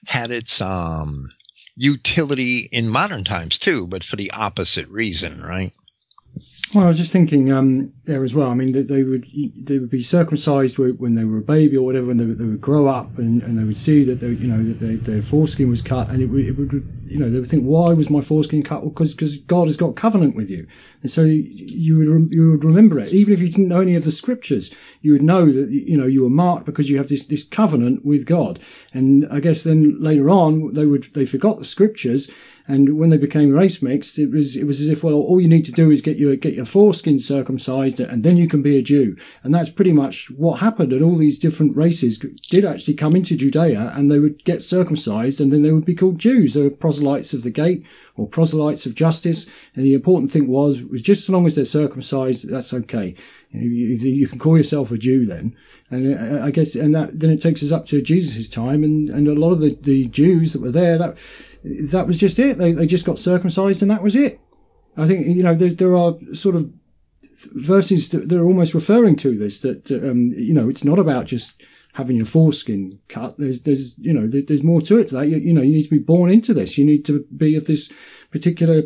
[0.05, 1.31] had its um,
[1.77, 5.71] utility in modern times too, but for the opposite reason, right?
[6.75, 8.49] Well, I was just thinking um, there as well.
[8.49, 12.11] I mean, they would they would be circumcised when they were a baby or whatever,
[12.11, 14.47] and they, would, they would grow up and, and they would see that they, you
[14.47, 16.73] know that they, their foreskin was cut, and it would, it would
[17.05, 18.83] you know they would think, why was my foreskin cut?
[18.83, 20.67] Because because God has got covenant with you,
[21.01, 24.03] and so you would you would remember it, even if you didn't know any of
[24.03, 27.25] the scriptures, you would know that you know you were marked because you have this
[27.27, 28.59] this covenant with God,
[28.93, 33.17] and I guess then later on they would they forgot the scriptures and when they
[33.17, 35.89] became race mixed, it was, it was as if, well, all you need to do
[35.89, 39.15] is get your, get your foreskin circumcised and then you can be a Jew.
[39.41, 40.91] And that's pretty much what happened.
[40.91, 42.17] And all these different races
[42.49, 45.95] did actually come into Judea and they would get circumcised and then they would be
[45.95, 46.53] called Jews.
[46.53, 47.87] They were proselytes of the gate
[48.17, 49.71] or proselytes of justice.
[49.73, 53.15] And the important thing was, was just so long as they're circumcised, that's okay.
[53.51, 55.55] You, you, can call yourself a Jew then.
[55.89, 59.07] And uh, I guess, and that, then it takes us up to Jesus' time and,
[59.07, 61.17] and a lot of the, the Jews that were there, that,
[61.91, 62.57] that was just it.
[62.57, 64.39] They, they just got circumcised and that was it.
[64.97, 66.71] I think, you know, there, there are sort of
[67.55, 71.61] verses that they're almost referring to this, that, um, you know, it's not about just
[71.93, 73.37] having your foreskin cut.
[73.37, 75.27] There's, there's, you know, there, there's more to it to that.
[75.27, 76.77] You, you, know, you need to be born into this.
[76.77, 78.83] You need to be of this particular,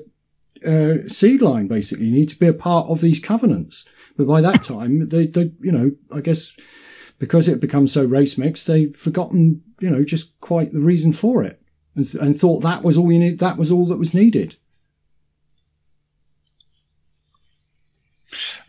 [0.68, 2.06] uh, seed line, basically.
[2.06, 4.12] You need to be a part of these covenants.
[4.18, 8.38] But by that time, they, they, you know, I guess because it becomes so race
[8.38, 11.61] mixed, they've forgotten, you know, just quite the reason for it
[11.96, 13.40] and, and thought that was all you need.
[13.40, 14.56] That was all that was needed.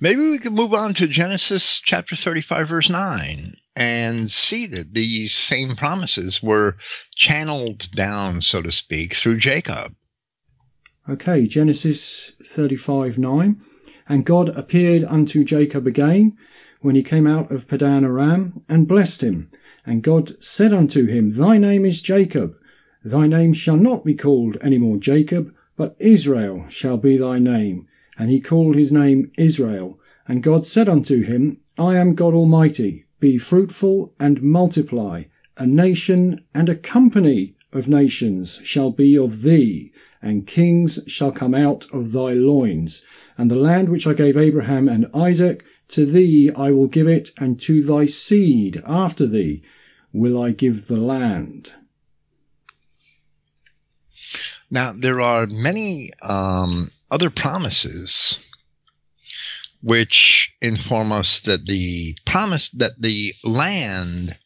[0.01, 5.33] Maybe we could move on to Genesis chapter 35, verse 9, and see that these
[5.33, 6.77] same promises were
[7.15, 9.95] channeled down, so to speak, through Jacob.
[11.09, 13.61] Okay, Genesis 35, 9.
[14.09, 16.37] And God appeared unto Jacob again
[16.81, 19.51] when he came out of Padan Aram and blessed him.
[19.87, 22.57] And God said unto him, Thy name is Jacob.
[23.05, 27.87] Thy name shall not be called any more Jacob, but Israel shall be thy name
[28.19, 29.99] and he called his name Israel.
[30.29, 33.07] And God said unto him, I am God Almighty.
[33.21, 35.25] Be fruitful and multiply.
[35.59, 39.91] A nation and a company of nations shall be of thee,
[40.21, 43.03] and kings shall come out of thy loins.
[43.39, 47.31] And the land which I gave Abraham and Isaac, to thee I will give it,
[47.39, 49.63] and to thy seed after thee
[50.13, 51.75] will I give the land.
[54.73, 58.39] Now, there are many um, other promises
[59.83, 64.39] which inform us that the promise that the land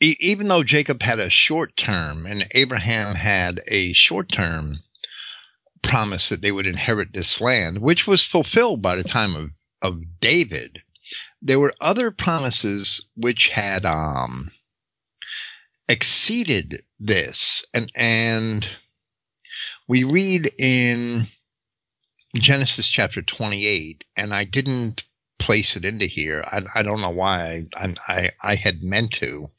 [0.00, 4.80] e- even though Jacob had a short term and Abraham had a short term
[5.82, 9.50] promise that they would inherit this land, which was fulfilled by the time of,
[9.82, 10.82] of David,
[11.40, 14.50] there were other promises which had um,
[15.88, 18.66] exceeded this and and
[19.86, 21.28] we read in
[22.34, 25.04] Genesis chapter 28, and I didn't
[25.38, 26.44] place it into here.
[26.50, 29.50] I, I don't know why I, I, I had meant to.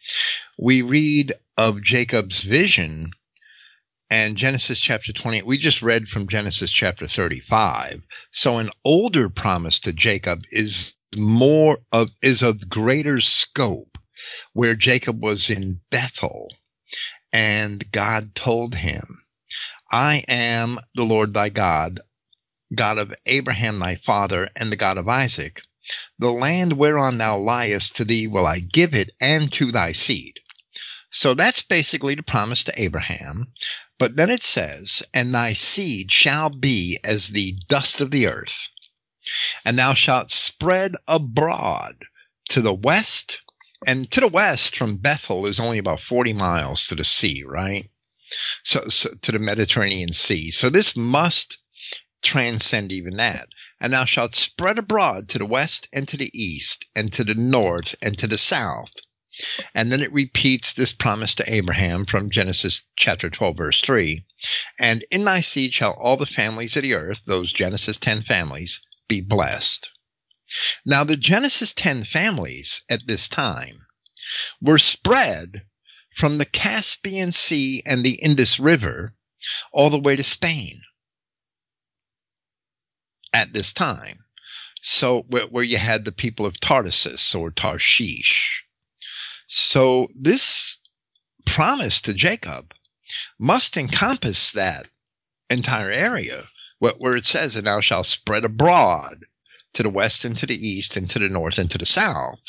[0.58, 3.12] We read of Jacob's vision
[4.10, 5.46] and Genesis chapter 28.
[5.46, 8.02] We just read from Genesis chapter 35.
[8.32, 13.95] So an older promise to Jacob is more of, is of greater scope
[14.54, 16.50] where Jacob was in Bethel
[17.32, 19.24] and God told him,
[19.92, 22.00] I am the Lord thy God,
[22.74, 25.62] God of Abraham thy father, and the God of Isaac.
[26.18, 30.40] The land whereon thou liest, to thee will I give it, and to thy seed.
[31.12, 33.52] So that's basically the promise to Abraham.
[34.00, 38.70] But then it says, And thy seed shall be as the dust of the earth,
[39.64, 42.06] and thou shalt spread abroad
[42.50, 43.42] to the west.
[43.86, 47.90] And to the west from Bethel is only about 40 miles to the sea, right?
[48.64, 50.50] so, so to the Mediterranean Sea.
[50.50, 51.58] So this must
[52.24, 53.50] transcend even that.
[53.80, 57.36] And thou shalt spread abroad to the west and to the east and to the
[57.36, 58.92] north and to the south.
[59.76, 64.26] And then it repeats this promise to Abraham from Genesis chapter 12, verse 3.
[64.80, 68.82] And in thy seed shall all the families of the earth, those Genesis 10 families,
[69.08, 69.90] be blessed.
[70.86, 73.88] Now, the Genesis 10 families at this time
[74.62, 75.66] were spread
[76.16, 79.16] from the Caspian Sea and the Indus River
[79.74, 80.84] all the way to Spain
[83.34, 84.24] at this time.
[84.82, 88.64] So, where, where you had the people of Tartessus or Tarshish.
[89.48, 90.78] So, this
[91.46, 92.76] promise to Jacob
[93.40, 94.90] must encompass that
[95.50, 99.26] entire area where it says, And thou shalt spread abroad
[99.76, 102.42] to the west and to the east and to the north and to the south.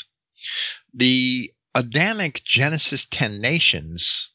[0.95, 4.31] The Adamic Genesis 10 nations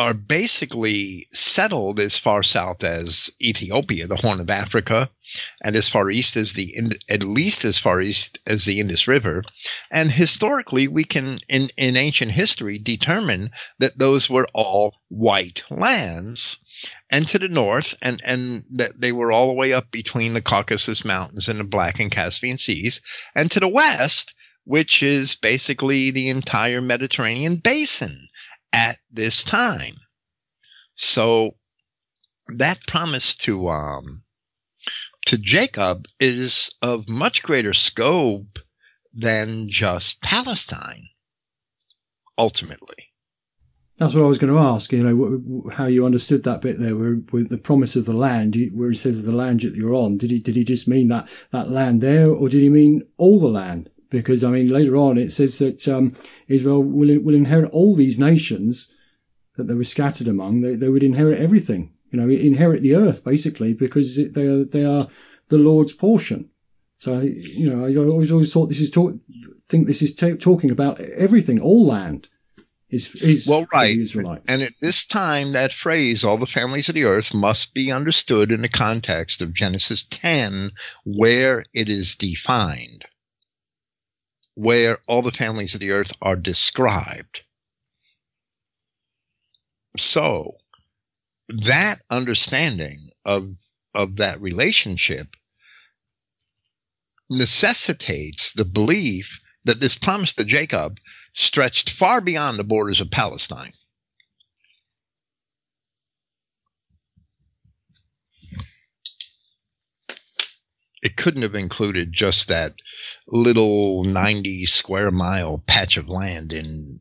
[0.00, 5.10] are basically settled as far south as Ethiopia, the Horn of Africa,
[5.62, 6.74] and as far east as the
[7.10, 9.44] at least as far east as the Indus River.
[9.90, 16.58] And historically, we can in in ancient history determine that those were all white lands.
[17.10, 20.42] And to the north, and and that they were all the way up between the
[20.42, 23.00] Caucasus Mountains and the Black and Caspian Seas.
[23.34, 24.34] And to the west,
[24.64, 28.28] which is basically the entire Mediterranean basin
[28.72, 29.96] at this time.
[30.94, 31.56] So
[32.48, 34.22] that promise to um,
[35.26, 38.58] to Jacob is of much greater scope
[39.12, 41.08] than just Palestine.
[42.38, 43.09] Ultimately,
[44.00, 44.92] that's what I was going to ask.
[44.92, 48.56] You know how you understood that bit there, where, with the promise of the land,
[48.72, 50.16] where he says the land that you're on.
[50.16, 53.38] Did he did he just mean that that land there, or did he mean all
[53.38, 53.90] the land?
[54.10, 56.14] because I mean later on it says that um,
[56.48, 58.94] Israel will will inherit all these nations
[59.56, 60.60] that they were scattered among.
[60.60, 64.84] They, they would inherit everything, you know, inherit the earth basically because they are they
[64.84, 65.08] are
[65.48, 66.50] the Lord's portion.
[66.98, 69.14] So, you know, I always, always thought this is talk,
[69.62, 72.28] think this is t- talking about everything, all land
[72.90, 73.96] is, is well, right.
[74.48, 78.50] And at this time, that phrase, all the families of the earth, must be understood
[78.50, 80.72] in the context of Genesis 10,
[81.04, 83.04] where it is defined,
[84.54, 87.42] where all the families of the earth are described.
[89.96, 90.56] So,
[91.48, 93.54] that understanding of,
[93.94, 95.36] of that relationship
[97.28, 100.98] necessitates the belief that this promise to Jacob
[101.32, 103.72] stretched far beyond the borders of Palestine.
[111.02, 112.74] It couldn't have included just that
[113.26, 117.00] little 90 square mile patch of land in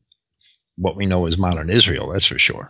[0.78, 2.70] what we know as modern Israel, that's for sure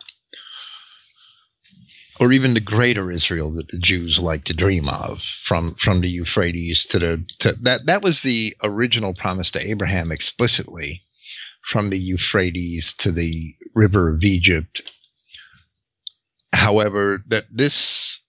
[2.19, 6.09] or even the greater Israel that the Jews like to dream of, from from the
[6.09, 11.03] Euphrates to the to that that was the original promise to Abraham explicitly,
[11.61, 14.91] from the Euphrates to the river of Egypt.
[16.53, 18.21] However, that this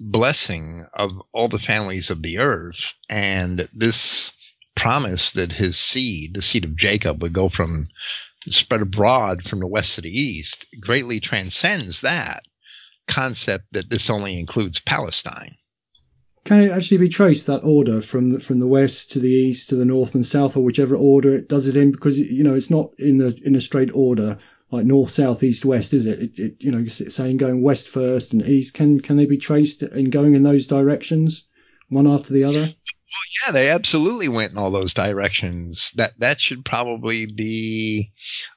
[0.00, 4.32] blessing of all the families of the earth and this
[4.74, 7.88] promise that his seed, the seed of Jacob, would go from
[8.48, 12.44] spread abroad from the west to the east, greatly transcends that
[13.06, 15.56] concept that this only includes Palestine.
[16.44, 19.70] Can it actually be traced that order from the, from the west to the east
[19.70, 21.90] to the north and south, or whichever order it does it in?
[21.90, 24.38] Because you know it's not in the in a straight order
[24.70, 26.20] like north, south, east, west, is it?
[26.20, 28.74] it, it you know, saying going west first and east.
[28.74, 31.48] Can can they be traced in going in those directions,
[31.88, 32.74] one after the other?
[33.44, 35.92] Yeah, they absolutely went in all those directions.
[35.96, 38.12] That that should probably be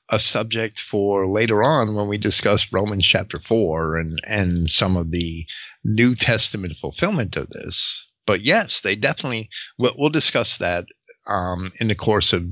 [0.09, 5.11] a subject for later on when we discuss Romans chapter 4 and, and some of
[5.11, 5.45] the
[5.84, 8.07] New Testament fulfillment of this.
[8.25, 10.85] But yes, they definitely, we'll, we'll discuss that
[11.27, 12.45] um, in the course of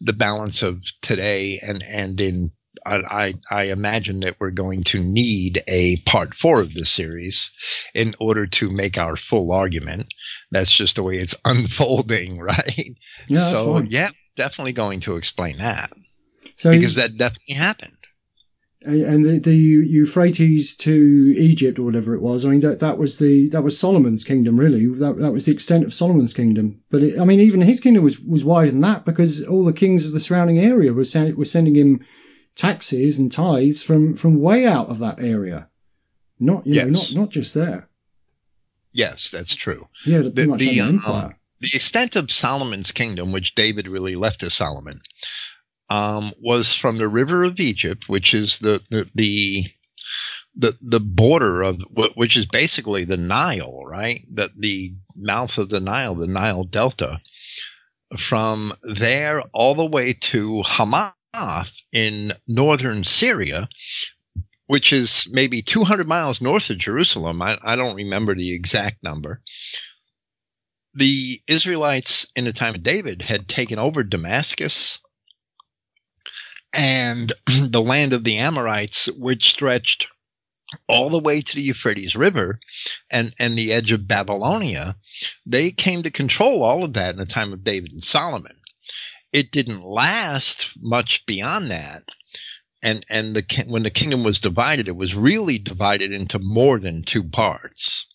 [0.00, 2.50] the balance of today and, and in
[2.86, 7.50] I, I, imagine that we're going to need a part four of this series
[7.94, 10.06] in order to make our full argument.
[10.50, 12.90] That's just the way it's unfolding, right?
[13.28, 13.52] Yeah.
[13.52, 15.92] So, yeah, definitely going to explain that.
[16.56, 17.96] So because that definitely happened.
[18.86, 20.92] And the, the Euphrates to
[21.38, 22.44] Egypt or whatever it was.
[22.44, 24.84] I mean, that, that was the, that was Solomon's kingdom, really.
[24.86, 26.82] That, that was the extent of Solomon's kingdom.
[26.90, 29.72] But it, I mean, even his kingdom was, was wider than that because all the
[29.72, 32.04] kings of the surrounding area were, send, were sending him
[32.56, 35.68] taxes and tithes from, from way out of that area.
[36.38, 36.86] Not, you yes.
[36.86, 37.88] know, not, not just there.
[38.92, 39.88] Yes, that's true.
[40.06, 41.38] Yeah, pretty the, much the, empire.
[41.60, 45.00] the extent of Solomon's kingdom, which David really left to Solomon,
[45.90, 49.64] um, was from the river of Egypt, which is the, the, the
[50.56, 51.80] the the border of
[52.14, 54.24] which is basically the Nile, right?
[54.34, 57.20] That the mouth of the Nile, the Nile Delta,
[58.16, 60.62] from there all the way to
[61.92, 63.68] In northern Syria,
[64.66, 67.42] which is maybe 200 miles north of Jerusalem.
[67.42, 69.42] I, I don't remember the exact number.
[70.94, 75.00] The Israelites in the time of David had taken over Damascus
[76.72, 80.08] and the land of the Amorites, which stretched
[80.88, 82.58] all the way to the Euphrates River
[83.10, 84.96] and, and the edge of Babylonia,
[85.46, 88.53] they came to control all of that in the time of David and Solomon.
[89.34, 92.04] It didn't last much beyond that.
[92.82, 97.04] And, and the, when the kingdom was divided, it was really divided into more than
[97.04, 98.06] two parts.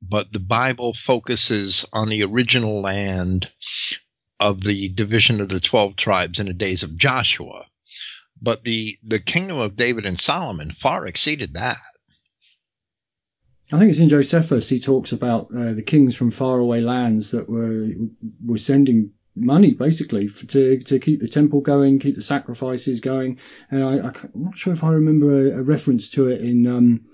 [0.00, 3.50] But the Bible focuses on the original land
[4.40, 7.66] of the division of the 12 tribes in the days of Joshua
[8.44, 11.80] but the the kingdom of David and Solomon far exceeded that.
[13.72, 17.48] I think it's in Josephus he talks about uh, the kings from faraway lands that
[17.48, 17.88] were
[18.44, 23.38] were sending money basically for, to to keep the temple going, keep the sacrifices going.
[23.70, 27.04] And I, am not sure if I remember a, a reference to it in um,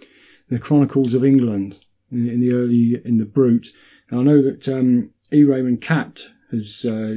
[0.49, 1.81] the Chronicles of England
[2.11, 3.69] in, in, the early in the Brute.
[4.11, 5.45] And I know that um, E.
[5.45, 7.15] Raymond Capt has uh,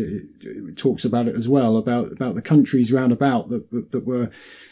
[0.76, 4.30] talks about it as well about about the countries round about that that were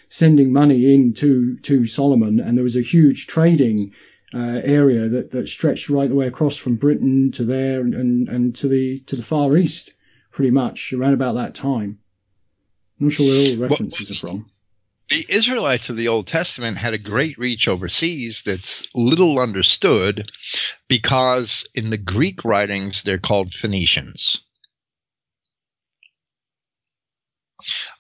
[0.07, 3.93] sending money into to Solomon, and there was a huge trading
[4.33, 8.29] uh, area that that stretched right the way across from Britain to there and, and,
[8.29, 9.93] and to the to the far east,
[10.31, 11.99] pretty much around about that time.
[12.99, 14.51] I'm not sure where all the references are from.
[15.09, 20.31] The Israelites of the Old Testament had a great reach overseas that's little understood
[20.87, 24.39] because in the Greek writings they're called Phoenicians.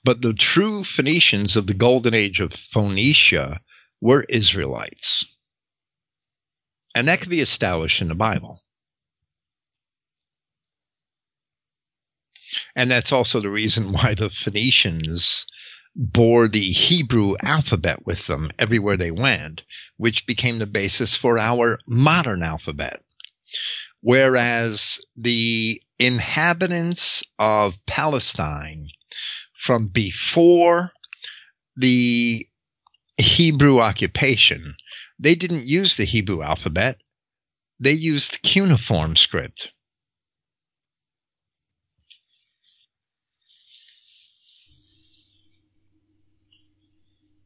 [0.03, 3.59] But the true Phoenicians of the golden age of Phoenicia
[3.99, 5.25] were Israelites.
[6.95, 8.63] And that can be established in the Bible.
[12.75, 15.45] And that's also the reason why the Phoenicians
[15.95, 19.63] bore the Hebrew alphabet with them everywhere they went,
[19.97, 23.03] which became the basis for our modern alphabet.
[24.01, 28.89] Whereas the inhabitants of Palestine
[29.53, 30.91] from before
[31.75, 32.47] the
[33.17, 34.75] Hebrew occupation,
[35.19, 36.97] they didn't use the Hebrew alphabet.
[37.79, 39.71] They used cuneiform script.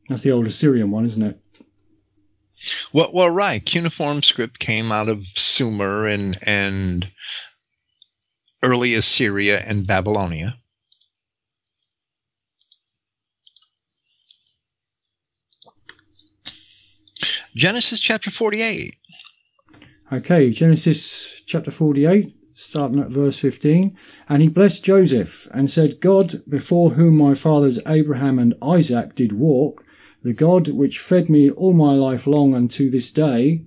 [0.08, 1.40] That's the old Assyrian one, isn't it?
[2.94, 3.64] Well, well, right.
[3.64, 7.08] Cuneiform script came out of Sumer and and
[8.64, 10.58] early Assyria and Babylonia.
[17.56, 18.98] Genesis chapter 48.
[20.12, 23.96] Okay, Genesis chapter 48, starting at verse 15.
[24.28, 29.32] And he blessed Joseph and said, God, before whom my fathers Abraham and Isaac did
[29.32, 29.85] walk,
[30.26, 33.62] the God which fed me all my life long unto this day,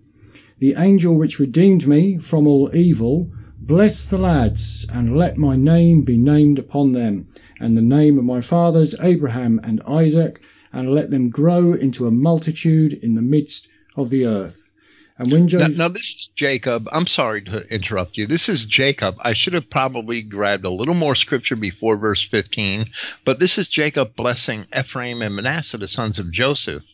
[0.58, 3.30] the angel which redeemed me from all evil,
[3.60, 7.28] bless the lads, and let my name be named upon them,
[7.60, 10.40] and the name of my fathers Abraham and Isaac,
[10.72, 14.72] and let them grow into a multitude in the midst of the earth.
[15.18, 16.88] And when now, now, this is Jacob.
[16.92, 18.26] I'm sorry to interrupt you.
[18.26, 19.16] This is Jacob.
[19.20, 22.86] I should have probably grabbed a little more scripture before verse 15,
[23.24, 26.84] but this is Jacob blessing Ephraim and Manasseh, the sons of Joseph,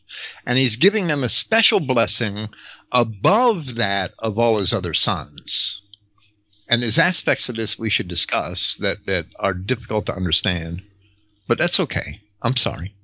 [0.47, 2.49] and he's giving them a special blessing
[2.93, 5.83] above that of all his other sons.
[6.67, 10.81] And there's aspects of this we should discuss that, that are difficult to understand,
[11.47, 12.23] but that's okay.
[12.41, 12.95] I'm sorry.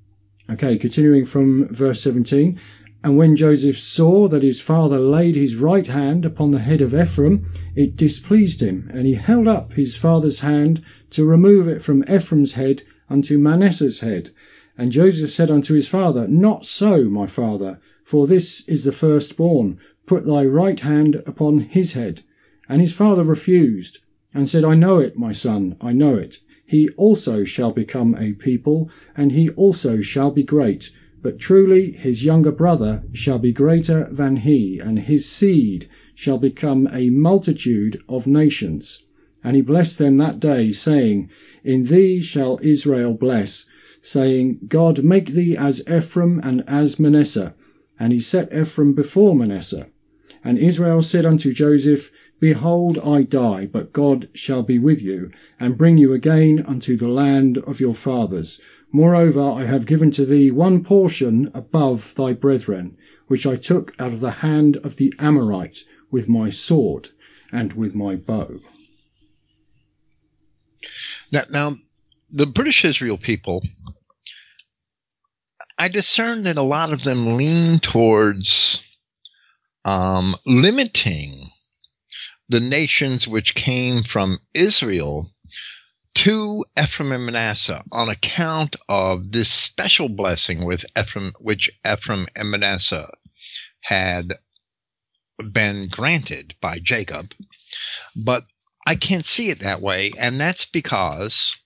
[0.48, 2.58] Okay, continuing from verse 17.
[3.02, 6.94] And when Joseph saw that his father laid his right hand upon the head of
[6.94, 12.04] Ephraim, it displeased him, and he held up his father's hand to remove it from
[12.10, 14.30] Ephraim's head unto Manasseh's head.
[14.76, 19.78] And Joseph said unto his father, Not so, my father, for this is the firstborn.
[20.06, 22.20] Put thy right hand upon his head.
[22.68, 24.00] And his father refused,
[24.34, 26.38] and said, I know it, my son, I know it.
[26.66, 30.92] He also shall become a people, and he also shall be great
[31.22, 36.88] but truly his younger brother shall be greater than he, and his seed shall become
[36.92, 39.04] a multitude of nations.
[39.42, 41.30] And he blessed them that day, saying,
[41.64, 43.66] In thee shall Israel bless,
[44.00, 47.54] saying, God make thee as Ephraim and as Manasseh.
[47.98, 49.88] And he set Ephraim before Manasseh.
[50.42, 52.10] And Israel said unto Joseph,
[52.40, 55.30] Behold, I die, but God shall be with you,
[55.60, 58.58] and bring you again unto the land of your fathers.
[58.92, 62.96] Moreover, I have given to thee one portion above thy brethren,
[63.26, 65.80] which I took out of the hand of the Amorite
[66.10, 67.10] with my sword
[67.52, 68.60] and with my bow.
[71.30, 71.76] Now, now
[72.30, 73.62] the British Israel people,
[75.78, 78.82] I discern that a lot of them lean towards
[79.84, 81.49] um, limiting
[82.50, 85.32] the nations which came from Israel
[86.16, 92.50] to Ephraim and Manasseh on account of this special blessing with Ephraim, which Ephraim and
[92.50, 93.08] Manasseh
[93.82, 94.34] had
[95.52, 97.32] been granted by Jacob.
[98.16, 98.46] But
[98.84, 101.56] I can't see it that way, and that's because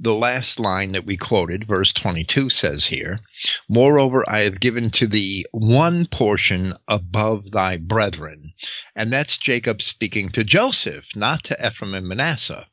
[0.00, 3.20] the last line that we quoted, verse 22, says here,
[3.68, 8.54] Moreover, I have given to thee one portion above thy brethren.
[8.96, 12.66] And that's Jacob speaking to Joseph, not to Ephraim and Manasseh.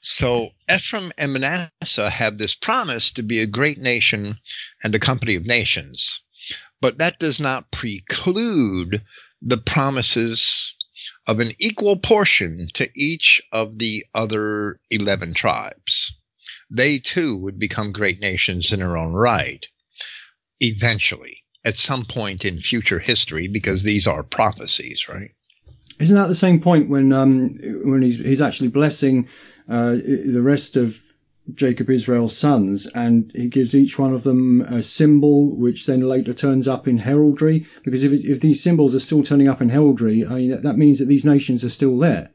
[0.00, 4.38] So Ephraim and Manasseh have this promise to be a great nation
[4.84, 6.20] and a company of nations.
[6.80, 9.02] But that does not preclude
[9.40, 10.74] the promises
[11.26, 16.12] of an equal portion to each of the other 11 tribes
[16.70, 19.66] they too would become great nations in their own right
[20.60, 25.30] eventually at some point in future history because these are prophecies, right?
[25.98, 29.28] Isn't that the same point when um, when he's he's actually blessing
[29.68, 30.96] uh, the rest of
[31.52, 36.32] Jacob Israel's sons, and he gives each one of them a symbol, which then later
[36.32, 37.66] turns up in heraldry.
[37.84, 41.00] Because if if these symbols are still turning up in heraldry, I mean, that means
[41.00, 42.30] that these nations are still there.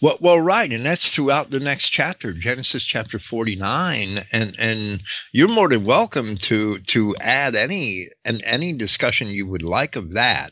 [0.00, 5.02] Well, well, right, and that's throughout the next chapter, Genesis chapter forty nine, and and
[5.32, 10.12] you're more than welcome to to add any and any discussion you would like of
[10.12, 10.50] that.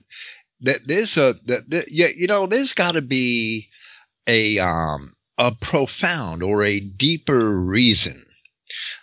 [0.61, 3.69] That there's a that, that yeah, you know, there's got to be
[4.27, 8.25] a um a profound or a deeper reason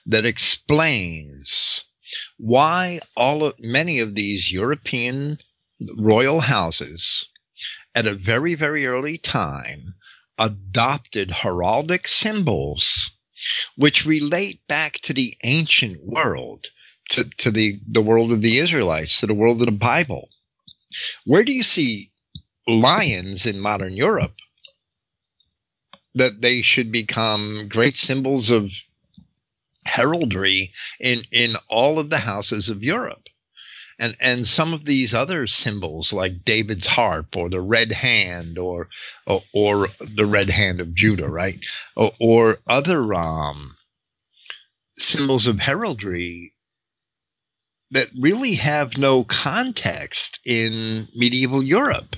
[0.06, 1.86] that explains
[2.38, 5.38] why all of many of these European
[5.98, 7.28] royal houses
[7.96, 9.96] at a very very early time
[10.40, 13.12] adopted heraldic symbols
[13.76, 16.68] which relate back to the ancient world,
[17.10, 20.30] to, to the, the world of the Israelites, to the world of the Bible.
[21.26, 22.12] Where do you see
[22.68, 24.36] lions in modern Europe?
[26.16, 28.72] That they should become great symbols of
[29.86, 33.29] heraldry in, in all of the houses of Europe
[34.00, 38.88] and and some of these other symbols like David's harp or the red hand or
[39.28, 41.60] or, or the red hand of Judah, right?
[41.96, 43.76] Or, or other um,
[44.98, 46.54] symbols of heraldry
[47.92, 52.16] that really have no context in medieval Europe.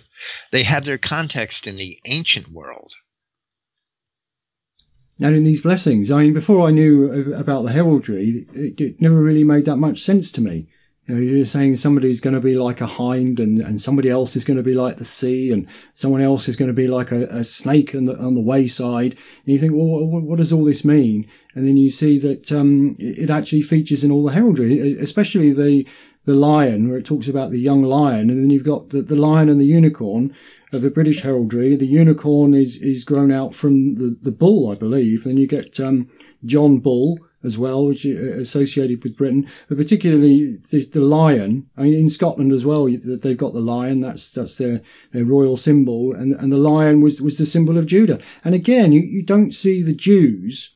[0.52, 2.94] They have their context in the ancient world.
[5.22, 9.22] And in these blessings, I mean, before I knew about the heraldry, it, it never
[9.22, 10.68] really made that much sense to me.
[11.12, 14.38] You know, you're saying somebody's going to be like a hind and, and somebody else
[14.38, 17.12] is going to be like the sea and someone else is going to be like
[17.12, 19.12] a, a snake on the, on the wayside.
[19.12, 21.28] And you think, well, what, what does all this mean?
[21.54, 25.86] And then you see that, um, it actually features in all the heraldry, especially the,
[26.24, 28.30] the lion where it talks about the young lion.
[28.30, 30.34] And then you've got the, the lion and the unicorn
[30.72, 31.76] of the British heraldry.
[31.76, 35.26] The unicorn is, is grown out from the, the bull, I believe.
[35.26, 36.08] And Then you get, um,
[36.46, 41.70] John Bull as well, which are associated with Britain, but particularly the, the, lion.
[41.78, 44.02] I mean, in Scotland as well, they've got the lion.
[44.02, 44.82] That's, that's their,
[45.12, 46.14] their royal symbol.
[46.14, 48.20] And, and the lion was, was the symbol of Judah.
[48.44, 50.76] And again, you, you don't see the Jews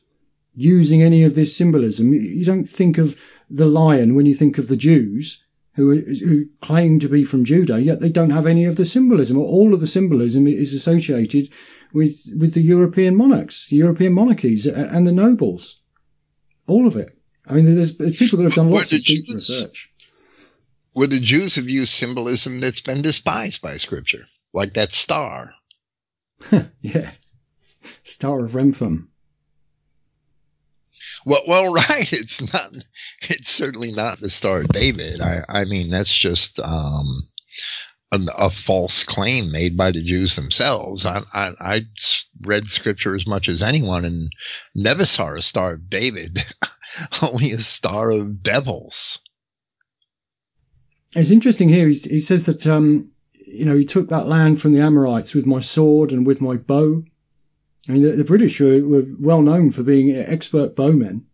[0.54, 2.12] using any of this symbolism.
[2.12, 5.42] You don't think of the lion when you think of the Jews.
[5.74, 9.36] Who, who claim to be from Judah, yet they don't have any of the symbolism.
[9.36, 11.50] Or all of the symbolism is associated
[11.92, 15.82] with, with the European monarchs, European monarchies and the nobles.
[16.68, 17.10] All of it.
[17.48, 19.92] I mean, there's, there's people that have done lots of deep Jews, research.
[20.92, 25.52] Where the Jews have used symbolism that's been despised by Scripture, like that star.
[26.80, 27.10] yeah,
[28.02, 29.10] Star of Rephidim.
[31.24, 32.12] Well, well, right.
[32.12, 32.70] It's not.
[33.22, 35.20] It's certainly not the Star of David.
[35.20, 37.28] I, I mean, that's just um,
[38.12, 41.04] a, a, false claim made by the Jews themselves.
[41.06, 41.80] I, I, I,
[42.42, 44.30] read scripture as much as anyone and
[44.74, 46.44] never saw a star of David,
[47.22, 49.18] only a star of devils.
[51.14, 51.88] It's interesting here.
[51.88, 53.10] He, says that, um,
[53.46, 56.56] you know, he took that land from the Amorites with my sword and with my
[56.56, 57.02] bow.
[57.88, 61.26] I mean, the, the British were, were well known for being expert bowmen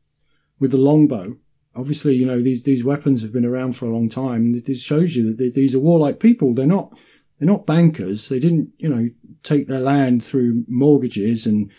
[0.58, 1.36] with the longbow
[1.74, 4.52] obviously, you know, these, these weapons have been around for a long time.
[4.52, 6.54] This shows you that these are warlike people.
[6.54, 6.98] They're not,
[7.38, 8.28] they're not bankers.
[8.28, 9.06] They didn't, you know,
[9.42, 11.70] take their land through mortgages and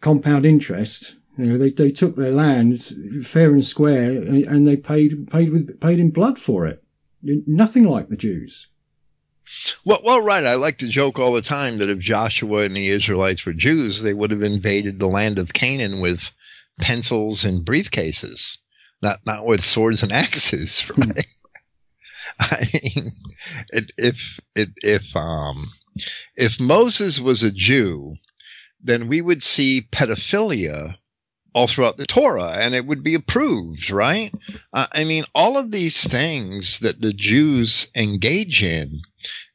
[0.00, 1.16] compound interest.
[1.38, 5.80] You know, they, they took their land fair and square and they paid, paid with,
[5.80, 6.82] paid in blood for it.
[7.22, 8.68] Nothing like the Jews.
[9.84, 10.44] Well, well, right.
[10.44, 14.02] I like to joke all the time that if Joshua and the Israelites were Jews,
[14.02, 16.32] they would have invaded the land of Canaan with
[16.80, 18.56] pencils and briefcases
[19.02, 21.26] not not with swords and axes, right?
[22.40, 23.12] I mean,
[23.96, 25.72] if if if um
[26.36, 28.16] if Moses was a Jew,
[28.80, 30.96] then we would see pedophilia
[31.54, 34.32] all throughout the Torah, and it would be approved, right?
[34.72, 39.02] Uh, I mean, all of these things that the Jews engage in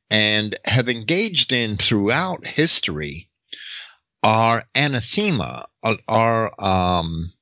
[0.10, 3.30] and have engaged in throughout history
[4.24, 5.66] are anathema,
[6.08, 7.34] are um,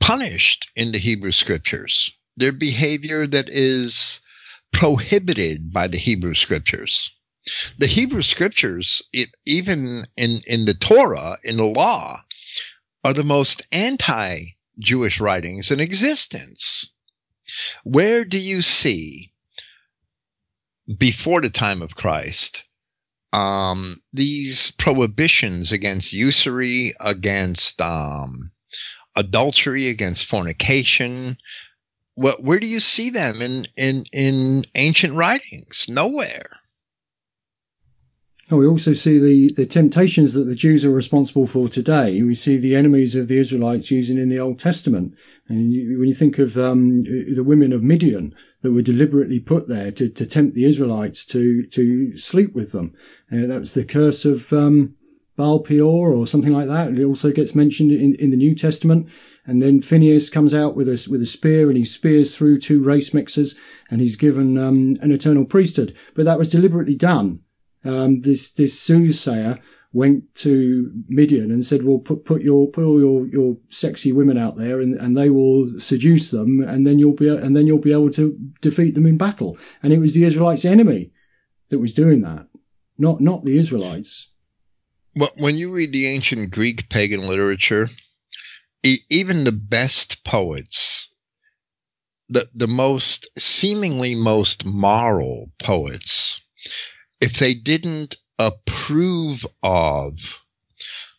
[0.00, 2.10] punished in the Hebrew scriptures.
[2.36, 4.20] Their behavior that is
[4.72, 7.10] prohibited by the Hebrew scriptures.
[7.78, 12.22] The Hebrew scriptures, it, even in, in the Torah, in the law,
[13.04, 14.44] are the most anti
[14.78, 16.90] Jewish writings in existence.
[17.84, 19.32] Where do you see,
[20.98, 22.64] before the time of Christ,
[23.32, 28.52] um, these prohibitions against usury, against um,
[29.18, 31.36] adultery, against fornication.
[32.14, 35.86] What, where do you see them in, in, in ancient writings?
[35.88, 36.48] Nowhere.
[38.50, 42.22] We also see the, the temptations that the Jews are responsible for today.
[42.22, 45.14] We see the enemies of the Israelites using in the Old Testament.
[45.48, 49.68] And you, when you think of um, the women of Midian that were deliberately put
[49.68, 52.94] there to, to tempt the Israelites to to sleep with them,
[53.30, 54.96] uh, that was the curse of um,
[55.38, 56.88] Baal Peor or something like that.
[56.88, 59.08] It also gets mentioned in, in the New Testament.
[59.46, 62.84] And then Phineas comes out with a, with a spear and he spears through two
[62.84, 63.54] race mixers
[63.88, 65.96] and he's given um, an eternal priesthood.
[66.16, 67.44] But that was deliberately done.
[67.84, 69.60] Um, this, this soothsayer
[69.92, 74.36] went to Midian and said, well, put, put your, put all your, your sexy women
[74.36, 77.80] out there and, and they will seduce them and then you'll be, and then you'll
[77.80, 79.56] be able to defeat them in battle.
[79.84, 81.12] And it was the Israelites' enemy
[81.68, 82.48] that was doing that,
[82.98, 84.32] not, not the Israelites.
[85.36, 87.88] When you read the ancient Greek pagan literature,
[88.82, 91.08] even the best poets,
[92.28, 96.40] the, the most seemingly most moral poets,
[97.20, 100.40] if they didn't approve of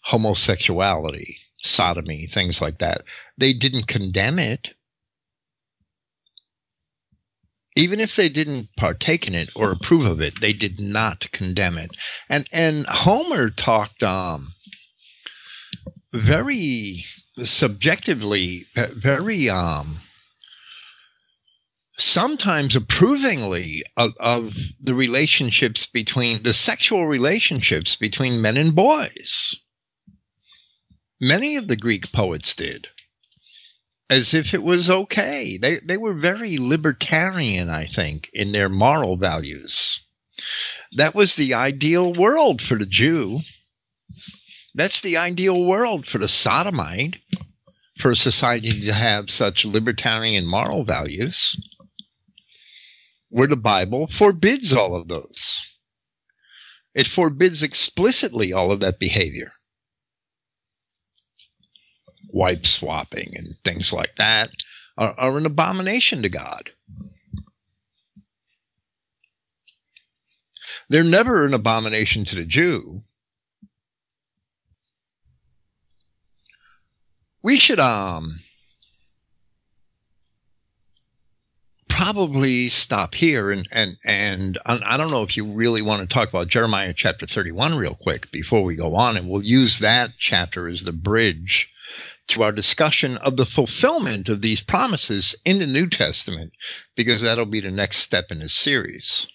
[0.04, 3.02] homosexuality, sodomy, things like that,
[3.38, 4.70] they didn't condemn it.
[7.76, 11.78] Even if they didn't partake in it or approve of it, they did not condemn
[11.78, 11.92] it.
[12.28, 14.54] And and Homer talked um
[16.14, 17.06] very
[17.38, 20.02] subjectively, very um
[22.00, 29.54] sometimes approvingly of, of, the relationships between the sexual relationships between men and boys.
[31.20, 32.88] Many of the Greek poets did,
[34.10, 35.58] as if it was okay.
[35.58, 40.02] They, they were very libertarian, I think, in their moral values.
[40.94, 43.42] That was the ideal world for the Jew.
[44.74, 47.18] That's the ideal world for the sodomite,
[48.00, 51.56] for a society to have such libertarian moral values
[53.30, 55.66] where the Bible forbids all of those.
[56.96, 59.52] It forbids explicitly all of that behavior.
[62.32, 64.52] Wife swapping and things like that
[64.98, 66.72] are, are an abomination to God.
[70.90, 73.02] They're never an abomination to the Jew.
[77.42, 78.42] We should um
[82.00, 86.30] probably stop here and and and I don't know if you really want to talk
[86.30, 90.68] about Jeremiah chapter 31 real quick before we go on and we'll use that chapter
[90.68, 91.68] as the bridge
[92.30, 96.54] to our discussion of the fulfillment of these promises in the New Testament
[96.96, 99.28] because that'll be the next step in this series.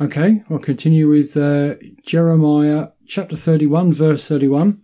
[0.00, 1.74] Okay, I'll continue with uh,
[2.04, 4.82] Jeremiah chapter 31 verse 31.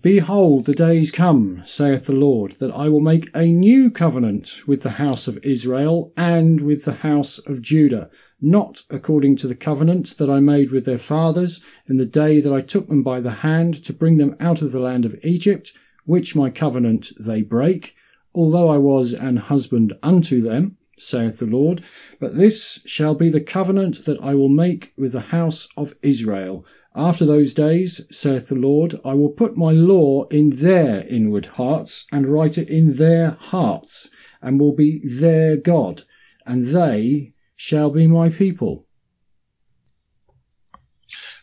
[0.00, 4.84] Behold, the days come, saith the Lord, that I will make a new covenant with
[4.84, 8.08] the house of Israel and with the house of Judah,
[8.40, 12.52] not according to the covenant that I made with their fathers in the day that
[12.52, 15.72] I took them by the hand to bring them out of the land of Egypt,
[16.10, 17.94] which my covenant they break,
[18.34, 21.80] although I was an husband unto them, saith the Lord.
[22.20, 26.66] But this shall be the covenant that I will make with the house of Israel
[26.94, 32.06] after those days, saith the Lord, I will put my law in their inward hearts
[32.10, 34.10] and write it in their hearts
[34.42, 36.02] and will be their God
[36.44, 38.86] and they shall be my people.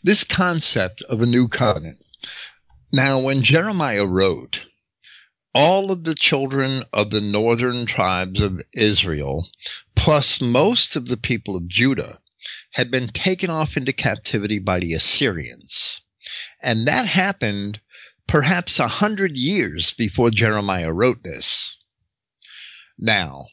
[0.04, 2.00] This concept of a new covenant.
[2.94, 4.66] Now, when Jeremiah wrote,
[5.54, 9.50] all of the children of the northern tribes of Israel,
[9.96, 12.20] plus most of the people of Judah,
[12.72, 16.02] had been taken off into captivity by the Assyrians.
[16.62, 17.82] And that happened
[18.28, 21.78] perhaps a hundred years before Jeremiah wrote this.
[22.98, 23.48] Now,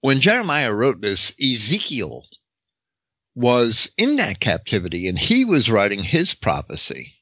[0.00, 2.26] when Jeremiah wrote this, Ezekiel
[3.34, 7.14] was in that captivity and he was writing his prophecy.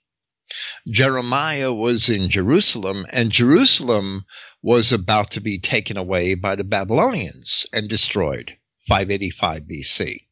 [0.89, 4.25] Jeremiah was in Jerusalem and Jerusalem
[4.63, 8.57] was about to be taken away by the Babylonians and destroyed
[8.89, 10.27] 585 BC.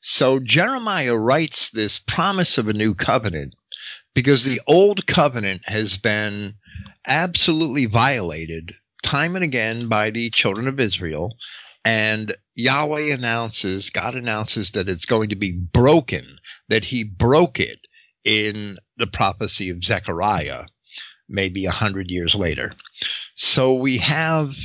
[0.00, 3.54] So Jeremiah writes this promise of a new covenant
[4.14, 6.54] because the old covenant has been
[7.06, 11.36] absolutely violated time and again by the children of Israel.
[11.84, 16.38] And Yahweh announces, God announces that it's going to be broken,
[16.68, 17.86] that he broke it
[18.24, 20.64] in the prophecy of Zechariah,
[21.28, 22.72] maybe a hundred years later.
[23.34, 24.56] So we have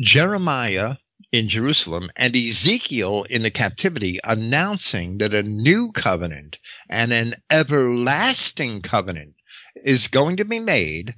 [0.00, 0.96] Jeremiah
[1.30, 8.82] in Jerusalem and Ezekiel in the captivity announcing that a new covenant and an everlasting
[8.82, 9.34] covenant
[9.84, 11.14] is going to be made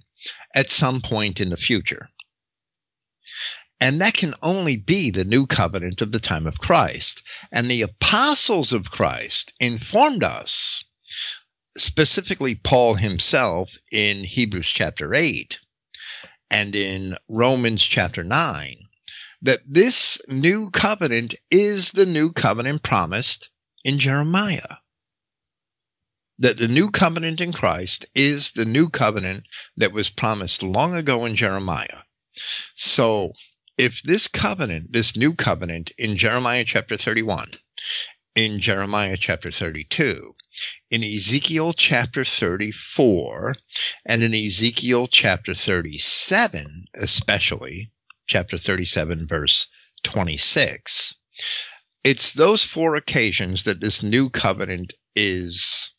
[0.55, 2.09] at some point in the future.
[3.79, 7.23] And that can only be the new covenant of the time of Christ.
[7.53, 10.83] And the apostles of Christ informed us,
[11.77, 15.59] specifically Paul himself in Hebrews chapter 8
[16.51, 18.79] and in Romans chapter 9,
[19.43, 23.51] that this new covenant is the new covenant promised
[23.85, 24.79] in Jeremiah.
[26.39, 29.45] That the new covenant in Christ is the new covenant
[29.77, 32.03] that was promised long ago in Jeremiah.
[32.75, 33.33] So,
[33.79, 37.53] if this covenant, this new covenant in Jeremiah chapter 31,
[38.37, 40.35] in Jeremiah chapter 32,
[40.91, 43.57] in Ezekiel chapter 34,
[44.05, 47.91] and in Ezekiel chapter 37, especially,
[48.27, 49.69] chapter 37, verse
[50.03, 51.15] 26.
[52.05, 55.93] It's those four occasions that this new covenant is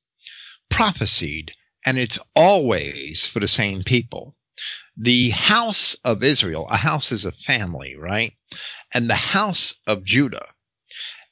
[0.70, 1.54] prophesied,
[1.88, 4.36] and it's always for the same people.
[4.96, 8.34] The house of Israel, a house is a family, right?
[8.94, 10.48] And the house of Judah,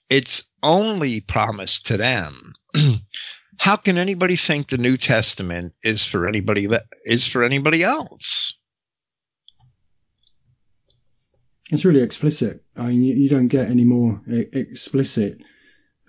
[0.10, 2.54] it's only promised to them.
[3.58, 8.54] How can anybody think the New Testament is for anybody that is for anybody else?
[11.72, 12.64] It's really explicit.
[12.78, 15.42] I mean, you, don't get any more explicit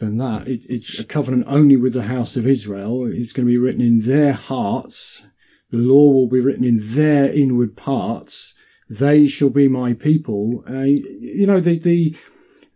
[0.01, 0.47] than that.
[0.47, 3.07] It, it's a covenant only with the house of Israel.
[3.07, 5.27] It's going to be written in their hearts.
[5.71, 8.55] The law will be written in their inward parts.
[8.91, 10.63] They shall be my people.
[10.69, 12.15] Uh, you know, the, the,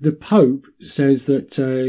[0.00, 1.84] the Pope says that uh,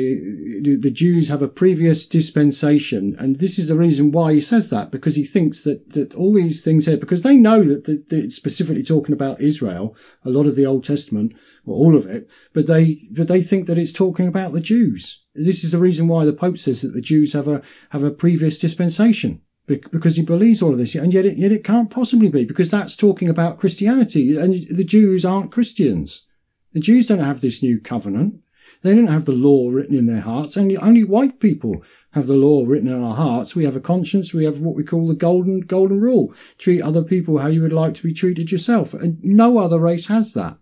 [0.80, 4.92] the Jews have a previous dispensation, and this is the reason why he says that
[4.92, 8.84] because he thinks that that all these things here, because they know that, it's specifically
[8.84, 11.34] talking about Israel, a lot of the Old Testament,
[11.66, 15.26] or all of it, but they but they think that it's talking about the Jews.
[15.34, 17.62] This is the reason why the Pope says that the Jews have a
[17.92, 21.64] have a previous dispensation because he believes all of this, and yet it, yet it
[21.64, 26.28] can't possibly be because that's talking about Christianity, and the Jews aren't Christians.
[26.74, 28.44] The Jews don't have this new covenant.
[28.82, 30.58] They don't have the law written in their hearts.
[30.58, 31.84] Only, only white people
[32.14, 33.56] have the law written in our hearts.
[33.56, 34.34] We have a conscience.
[34.34, 36.34] We have what we call the golden, golden rule.
[36.58, 38.94] Treat other people how you would like to be treated yourself.
[38.94, 40.58] And no other race has that.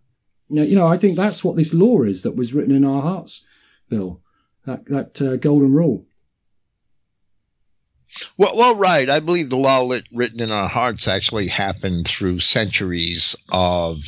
[0.50, 2.84] You know, you know I think that's what this law is that was written in
[2.84, 3.46] our hearts,
[3.88, 4.22] Bill.
[4.66, 6.06] That, that uh, golden rule.
[8.38, 9.10] Well, well, right.
[9.10, 14.00] I believe the law written in our hearts actually happened through centuries of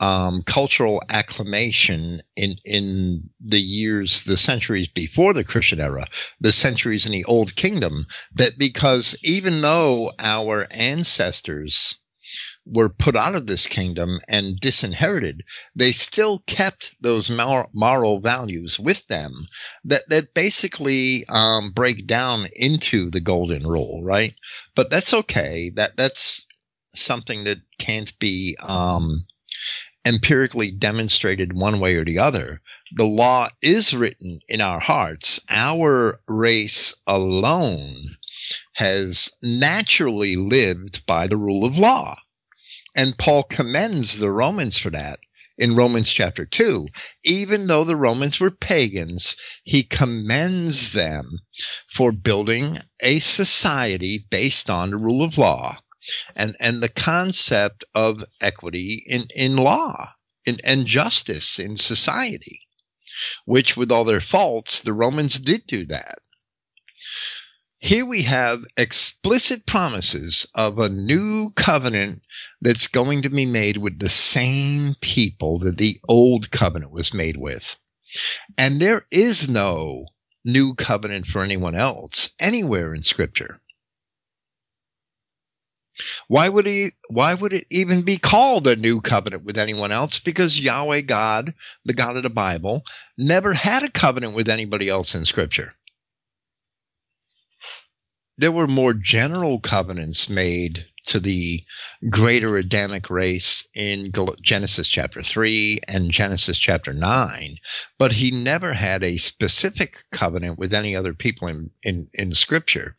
[0.00, 6.06] um, cultural acclamation in in the years, the centuries before the Christian era,
[6.40, 11.96] the centuries in the Old Kingdom, that because even though our ancestors
[12.66, 15.44] were put out of this kingdom and disinherited,
[15.74, 19.46] they still kept those moral values with them
[19.84, 24.34] that, that basically um, break down into the golden rule, right?
[24.74, 25.70] But that's okay.
[25.70, 26.44] That that's
[26.90, 29.26] something that can't be um,
[30.06, 32.62] empirically demonstrated one way or the other.
[32.94, 35.40] The law is written in our hearts.
[35.50, 38.16] Our race alone
[38.74, 42.18] has naturally lived by the rule of law.
[42.94, 45.18] And Paul commends the Romans for that
[45.58, 46.86] in Romans chapter 2.
[47.24, 51.40] Even though the Romans were pagans, he commends them
[51.92, 55.78] for building a society based on the rule of law
[56.34, 60.14] and and the concept of equity in in law
[60.46, 62.60] in, and justice in society,
[63.44, 66.18] which with all their faults, the Romans did do that.
[67.78, 72.22] Here we have explicit promises of a new covenant
[72.60, 77.36] that's going to be made with the same people that the old covenant was made
[77.36, 77.76] with.
[78.56, 80.06] And there is no
[80.44, 83.60] new covenant for anyone else anywhere in scripture.
[86.28, 90.20] Why would he why would it even be called a new covenant with anyone else?
[90.20, 91.54] Because Yahweh God,
[91.84, 92.84] the God of the Bible,
[93.16, 95.74] never had a covenant with anybody else in scripture.
[98.38, 101.64] There were more general covenants made to the
[102.10, 104.12] greater Adamic race in
[104.42, 107.56] Genesis chapter 3 and Genesis chapter 9,
[107.98, 112.96] but he never had a specific covenant with any other people in, in, in Scripture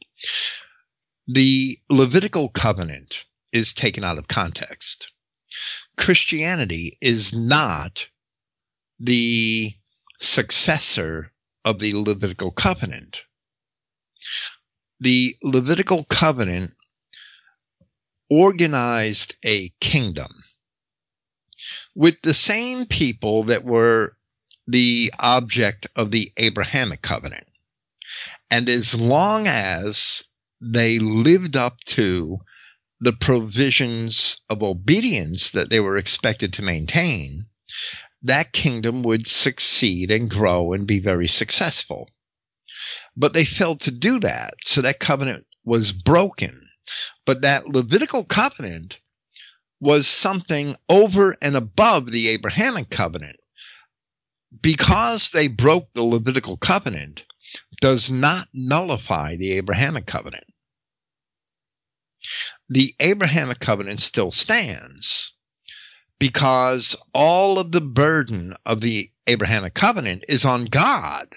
[1.28, 5.12] the Levitical covenant is taken out of context.
[5.98, 8.08] Christianity is not
[9.00, 9.74] the
[10.20, 11.32] successor
[11.66, 13.22] of the Levitical covenant.
[15.00, 16.76] The Levitical covenant
[18.30, 20.44] organized a kingdom
[21.96, 24.18] with the same people that were
[24.68, 27.48] the object of the Abrahamic covenant.
[28.50, 30.24] And as long as
[30.60, 32.40] they lived up to
[33.00, 37.46] the provisions of obedience that they were expected to maintain,
[38.22, 42.10] that kingdom would succeed and grow and be very successful.
[43.16, 46.70] But they failed to do that, so that covenant was broken.
[47.26, 48.98] But that Levitical covenant
[49.80, 53.38] was something over and above the Abrahamic covenant.
[54.62, 57.26] Because they broke the Levitical covenant,
[57.82, 60.46] does not nullify the Abrahamic covenant.
[62.70, 65.34] The Abrahamic covenant still stands
[66.20, 71.36] because all of the burden of the Abrahamic covenant is on God.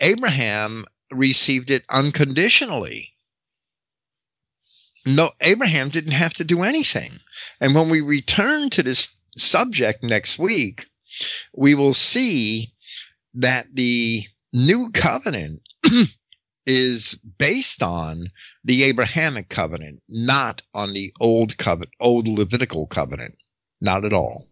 [0.00, 3.14] Abraham received it unconditionally.
[5.06, 7.20] No, Abraham didn't have to do anything.
[7.60, 10.86] And when we return to this subject next week,
[11.54, 12.72] we will see
[13.34, 14.26] that the
[14.56, 15.60] new covenant
[16.66, 18.28] is based on
[18.64, 23.36] the Abrahamic covenant, not on the old covenant, old Levitical covenant.
[23.80, 24.48] Not at all.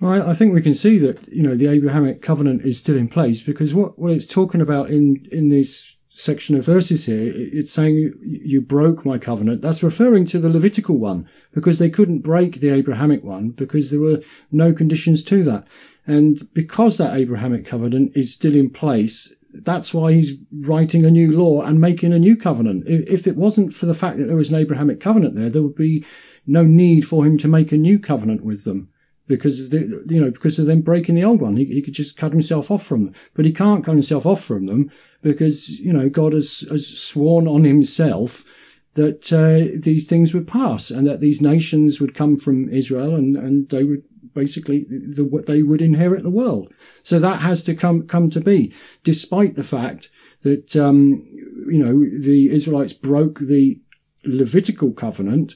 [0.00, 3.06] Well, I think we can see that, you know, the Abrahamic covenant is still in
[3.06, 7.72] place because what, what it's talking about in, in this section of verses here, it's
[7.72, 9.62] saying you broke my covenant.
[9.62, 14.00] That's referring to the Levitical one because they couldn't break the Abrahamic one because there
[14.00, 14.20] were
[14.50, 15.66] no conditions to that.
[16.06, 20.36] And because that Abrahamic covenant is still in place, that's why he's
[20.66, 22.84] writing a new law and making a new covenant.
[22.86, 25.76] If it wasn't for the fact that there was an Abrahamic covenant there, there would
[25.76, 26.04] be
[26.46, 28.88] no need for him to make a new covenant with them
[29.26, 31.56] because of the, you know, because of them breaking the old one.
[31.56, 34.42] He, he could just cut himself off from them, but he can't cut himself off
[34.42, 34.90] from them
[35.22, 40.90] because, you know, God has, has sworn on himself that, uh, these things would pass
[40.90, 44.02] and that these nations would come from Israel and, and they would
[44.34, 46.72] basically the, they would inherit the world.
[47.02, 50.10] So that has to come, come to be despite the fact
[50.42, 51.24] that, um,
[51.68, 53.80] you know, the Israelites broke the
[54.26, 55.54] Levitical covenant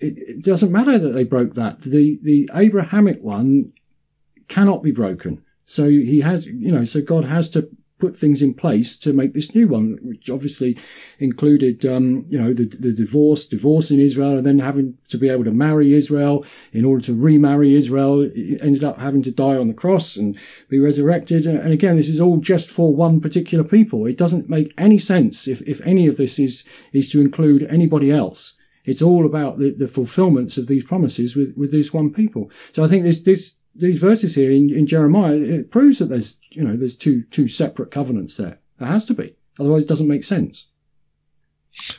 [0.00, 1.80] it, it doesn't matter that they broke that.
[1.80, 3.72] The, the Abrahamic one
[4.48, 5.44] cannot be broken.
[5.66, 7.68] So he has, you know, so God has to
[8.00, 10.76] put things in place to make this new one, which obviously
[11.18, 15.28] included, um, you know, the, the divorce, divorce in Israel, and then having to be
[15.28, 18.22] able to marry Israel in order to remarry Israel.
[18.62, 20.36] ended up having to die on the cross and
[20.68, 21.46] be resurrected.
[21.46, 24.06] And again, this is all just for one particular people.
[24.06, 28.10] It doesn't make any sense if, if any of this is, is to include anybody
[28.10, 28.56] else.
[28.84, 32.50] It's all about the, the fulfillments of these promises with, with this one people.
[32.50, 36.40] So I think this, this, these verses here in, in Jeremiah, it proves that there's,
[36.50, 38.58] you know, there's two, two separate covenants there.
[38.78, 39.34] There has to be.
[39.58, 40.68] Otherwise it doesn't make sense.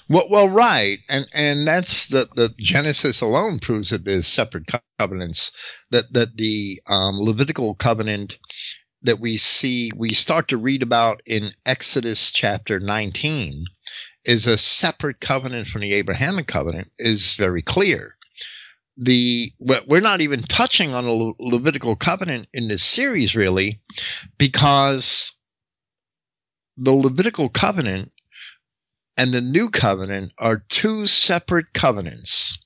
[0.10, 5.52] Well, well, right, and and that's the the Genesis alone proves that there's separate covenants.
[5.90, 8.38] That that the um, Levitical covenant
[9.02, 13.66] that we see we start to read about in Exodus chapter 19
[14.26, 18.18] is a separate covenant from the Abrahamic covenant is very clear.
[19.04, 23.82] The we're not even touching on the Levitical covenant in this series really,
[24.38, 25.34] because
[26.78, 28.12] the Levitical covenant
[29.18, 32.60] and the new covenant are two separate covenants.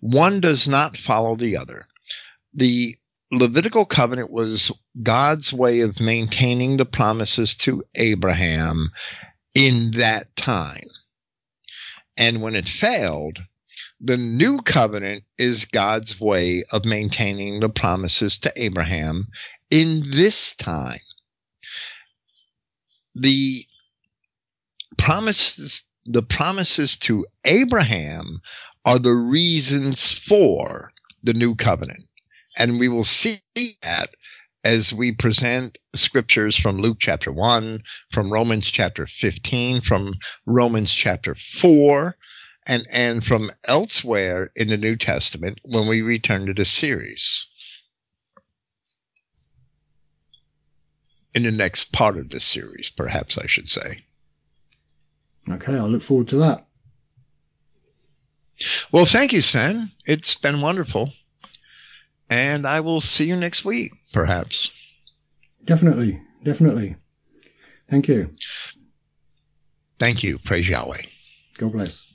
[0.00, 1.86] One does not follow the other.
[2.52, 2.96] The
[3.32, 4.72] Levitical covenant was
[5.02, 8.90] God's way of maintaining the promises to Abraham
[9.54, 10.88] in that time.
[12.16, 13.40] And when it failed,
[14.00, 19.28] the new covenant is God's way of maintaining the promises to Abraham
[19.70, 21.00] in this time.
[23.14, 23.64] The
[24.98, 28.40] promises, the promises to Abraham
[28.84, 30.92] are the reasons for
[31.22, 32.04] the new covenant.
[32.58, 33.38] And we will see
[33.82, 34.10] that
[34.64, 37.82] as we present scriptures from Luke chapter 1,
[38.12, 40.14] from Romans chapter 15, from
[40.44, 42.16] Romans chapter 4,
[42.66, 47.46] and, and from elsewhere in the New Testament when we return to the series.
[51.34, 54.04] In the next part of this series, perhaps I should say.
[55.48, 56.66] Okay, I look forward to that.
[58.90, 59.92] Well, thank you, Sen.
[60.06, 61.12] It's been wonderful.
[62.30, 64.70] And I will see you next week perhaps.
[65.64, 66.18] Definitely.
[66.42, 66.96] Definitely.
[67.86, 68.34] Thank you.
[69.98, 70.38] Thank you.
[70.38, 71.02] Praise Yahweh.
[71.58, 72.08] God bless.